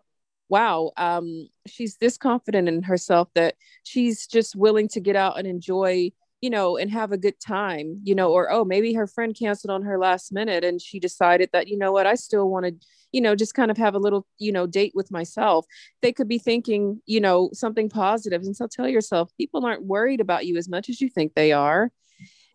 [0.50, 5.48] wow, um, she's this confident in herself that she's just willing to get out and
[5.48, 9.36] enjoy, you know, and have a good time, you know, or oh, maybe her friend
[9.38, 12.66] canceled on her last minute and she decided that, you know what, I still want
[12.66, 12.76] to,
[13.12, 15.66] you know, just kind of have a little, you know, date with myself.
[16.02, 18.43] They could be thinking, you know, something positive.
[18.43, 21.52] And so tell yourself, people aren't worried about you as much as you think they
[21.52, 21.91] are.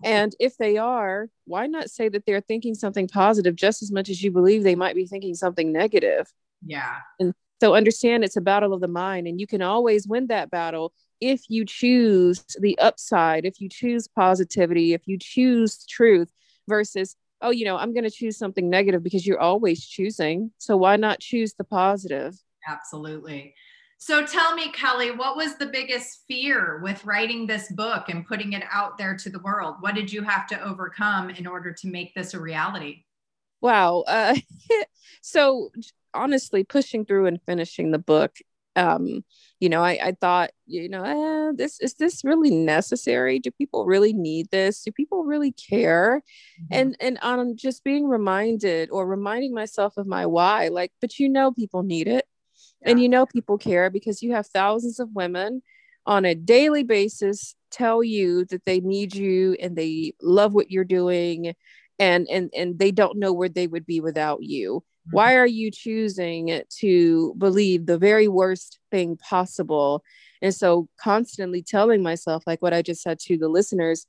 [0.04, 4.08] And if they are, why not say that they're thinking something positive just as much
[4.08, 6.26] as you believe they might be thinking something negative?
[6.64, 6.96] Yeah.
[7.20, 10.50] And so understand it's a battle of the mind, and you can always win that
[10.50, 16.28] battle if you choose the upside, if you choose positivity, if you choose truth
[16.66, 20.50] versus, oh, you know, I'm going to choose something negative because you're always choosing.
[20.58, 22.34] So why not choose the positive?
[22.68, 23.54] Absolutely.
[23.98, 28.54] So tell me, Kelly, what was the biggest fear with writing this book and putting
[28.54, 29.76] it out there to the world?
[29.78, 33.04] What did you have to overcome in order to make this a reality?
[33.60, 34.02] Wow.
[34.08, 34.34] Uh,
[35.22, 35.70] so
[36.14, 38.36] honestly pushing through and finishing the book
[38.74, 39.22] um
[39.60, 43.38] you know i i thought you know eh, this is this really necessary?
[43.38, 44.82] Do people really need this?
[44.82, 46.22] Do people really care?
[46.60, 46.74] Mm-hmm.
[46.74, 51.28] and and on just being reminded or reminding myself of my why like but you
[51.28, 52.26] know people need it.
[52.80, 52.90] Yeah.
[52.90, 55.62] and you know people care because you have thousands of women
[56.06, 60.84] on a daily basis tell you that they need you and they love what you're
[60.84, 61.54] doing
[61.98, 65.70] and and and they don't know where they would be without you why are you
[65.70, 70.04] choosing to believe the very worst thing possible?
[70.40, 74.06] And so, constantly telling myself, like what I just said to the listeners,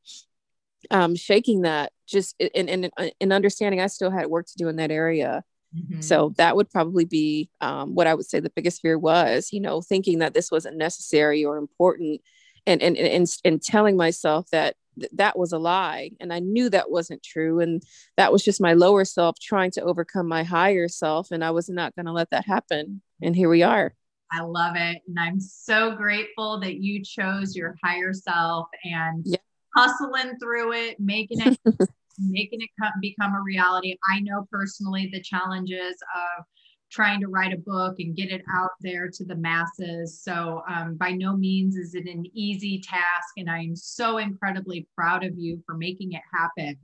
[0.92, 4.76] um, shaking that just in, in, in understanding I still had work to do in
[4.78, 5.44] that area.
[5.76, 6.02] Mm-hmm.
[6.02, 9.60] So that would probably be um, what I would say the biggest fear was, you
[9.60, 12.22] know, thinking that this wasn't necessary or important
[12.68, 16.70] and, and, and, and telling myself that th- that was a lie and i knew
[16.70, 17.84] that wasn't true and
[18.18, 21.70] that was just my lower self trying to overcome my higher self and i was
[21.70, 23.94] not going to let that happen and here we are
[24.32, 29.38] i love it and i'm so grateful that you chose your higher self and yeah.
[29.76, 31.60] hustling through it making it
[32.20, 36.46] making it come, become a reality i know personally the challenges of
[36.94, 40.22] trying to write a book and get it out there to the masses.
[40.22, 43.34] So, um, by no means is it an easy task.
[43.38, 46.78] And I'm so incredibly proud of you for making it happen.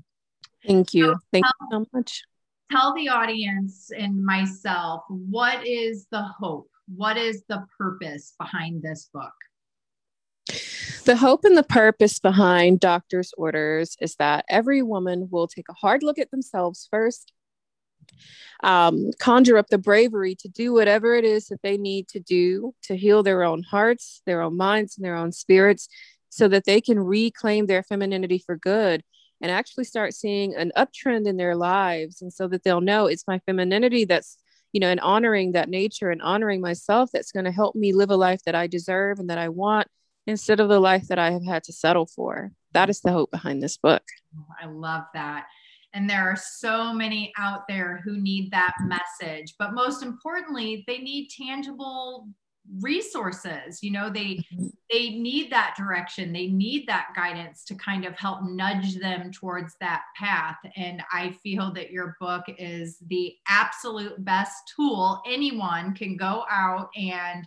[0.65, 1.05] Thank you.
[1.05, 2.23] So Thank tell, you so much.
[2.71, 6.69] Tell the audience and myself what is the hope?
[6.95, 9.33] What is the purpose behind this book?
[11.05, 15.73] The hope and the purpose behind doctor's orders is that every woman will take a
[15.73, 17.31] hard look at themselves first
[18.63, 22.73] um, conjure up the bravery to do whatever it is that they need to do
[22.83, 25.87] to heal their own hearts, their own minds, and their own spirits
[26.29, 29.03] so that they can reclaim their femininity for good
[29.41, 32.21] and actually start seeing an uptrend in their lives.
[32.21, 34.37] And so that they'll know it's my femininity that's,
[34.73, 38.11] you know, and honoring that nature and honoring myself that's going to help me live
[38.11, 39.87] a life that I deserve and that I want
[40.27, 42.51] instead of the life that I have had to settle for.
[42.73, 44.03] That is the hope behind this book.
[44.61, 45.47] I love that.
[45.93, 49.55] And there are so many out there who need that message.
[49.57, 52.27] But most importantly, they need tangible
[52.81, 54.67] resources you know they mm-hmm.
[54.91, 59.75] they need that direction they need that guidance to kind of help nudge them towards
[59.81, 66.15] that path and i feel that your book is the absolute best tool anyone can
[66.15, 67.45] go out and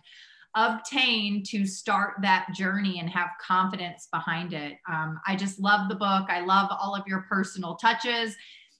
[0.55, 4.77] obtain to start that journey and have confidence behind it.
[4.91, 6.29] Um, I just love the book.
[6.29, 8.35] I love all of your personal touches.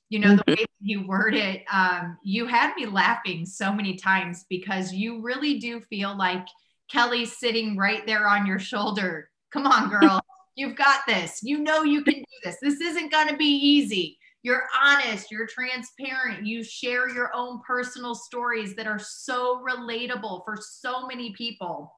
[0.09, 0.61] You know, the mm-hmm.
[0.61, 5.59] way you word it, um, you had me laughing so many times because you really
[5.59, 6.45] do feel like
[6.91, 9.29] Kelly's sitting right there on your shoulder.
[9.51, 10.21] Come on, girl.
[10.55, 11.39] You've got this.
[11.41, 12.57] You know you can do this.
[12.61, 18.13] This isn't going to be easy you're honest, you're transparent, you share your own personal
[18.13, 21.91] stories that are so relatable for so many people.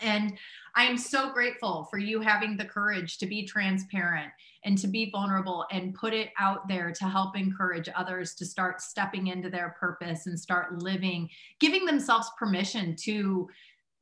[0.00, 0.38] And
[0.76, 4.30] I am so grateful for you having the courage to be transparent
[4.64, 8.80] and to be vulnerable and put it out there to help encourage others to start
[8.80, 11.28] stepping into their purpose and start living,
[11.58, 13.48] giving themselves permission to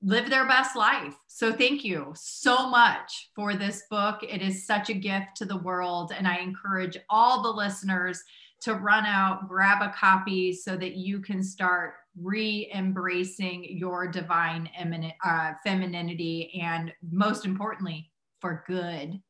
[0.03, 1.15] live their best life.
[1.27, 4.23] So thank you so much for this book.
[4.23, 6.13] It is such a gift to the world.
[6.17, 8.23] And I encourage all the listeners
[8.63, 14.69] to run out, grab a copy so that you can start re embracing your divine
[15.25, 19.21] uh, femininity and most importantly, for good.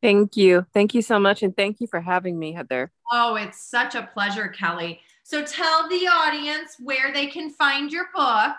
[0.00, 0.64] Thank you.
[0.72, 1.42] Thank you so much.
[1.42, 2.92] And thank you for having me, Heather.
[3.12, 5.00] Oh, it's such a pleasure, Kelly.
[5.24, 8.54] So tell the audience where they can find your book.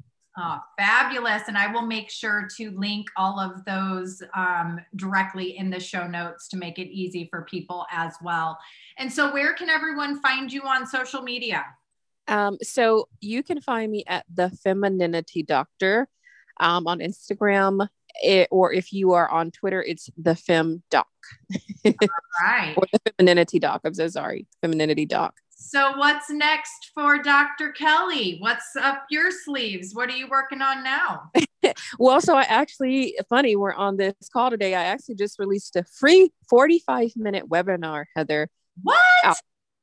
[0.41, 1.43] Oh, fabulous.
[1.49, 6.07] And I will make sure to link all of those um, directly in the show
[6.07, 8.57] notes to make it easy for people as well.
[8.99, 11.65] And so, where can everyone find you on social media?
[12.29, 16.09] Um, so you can find me at the Femininity Doctor
[16.61, 17.89] um, on Instagram,
[18.23, 21.07] it, or if you are on Twitter, it's the Fem Doc.
[21.85, 22.75] right.
[22.77, 23.81] or the Femininity Doc.
[23.85, 25.35] I'm so sorry, Femininity Doc.
[25.61, 27.73] So what's next for Dr.
[27.73, 28.37] Kelly?
[28.39, 29.93] What's up your sleeves?
[29.93, 31.33] What are you working on now?
[31.99, 34.75] well, so I actually funny, we're on this call today.
[34.75, 38.49] I actually just released a free 45 minute webinar, Heather.
[38.83, 39.01] What?
[39.25, 39.37] Out,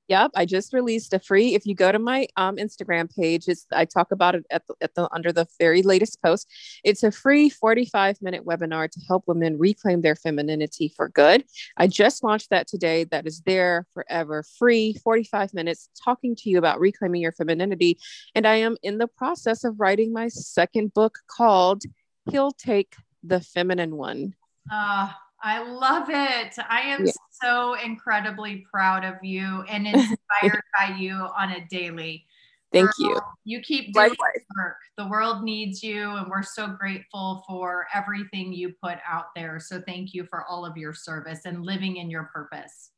[0.08, 1.56] Yep, I just released a free.
[1.56, 4.76] If you go to my um, Instagram page, it's I talk about it at the,
[4.82, 6.48] at the under the very latest post.
[6.84, 11.44] It's a free 45 minute webinar to help women reclaim their femininity for good.
[11.78, 13.06] I just launched that today.
[13.06, 17.98] That is there forever, free 45 minutes talking to you about reclaiming your femininity.
[18.36, 21.82] And I am in the process of writing my second book called
[22.30, 24.36] "He'll Take the Feminine One."
[24.72, 25.12] Uh,
[25.46, 26.56] I love it.
[26.68, 27.12] I am yeah.
[27.30, 32.26] so incredibly proud of you and inspired by you on a daily.
[32.74, 33.22] Thank Girl, you.
[33.44, 34.16] You keep doing
[34.58, 34.76] work.
[34.98, 39.60] The world needs you, and we're so grateful for everything you put out there.
[39.60, 42.90] So thank you for all of your service and living in your purpose.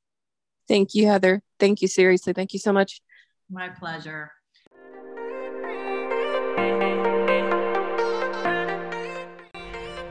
[0.69, 1.41] Thank you, Heather.
[1.59, 1.89] Thank you.
[1.89, 2.31] Seriously.
[2.31, 3.01] Thank you so much.
[3.49, 4.31] My pleasure.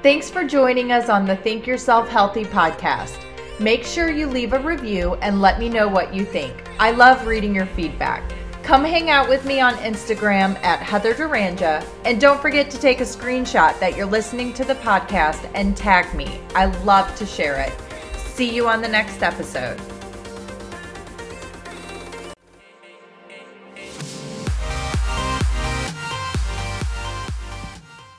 [0.06, 3.18] Thanks for joining us on the Think Yourself Healthy podcast.
[3.58, 6.54] Make sure you leave a review and let me know what you think.
[6.78, 8.22] I love reading your feedback.
[8.62, 13.00] Come hang out with me on Instagram at Heather Duranja, and don't forget to take
[13.00, 16.40] a screenshot that you're listening to the podcast and tag me.
[16.54, 17.72] I love to share it.
[18.16, 19.80] See you on the next episode.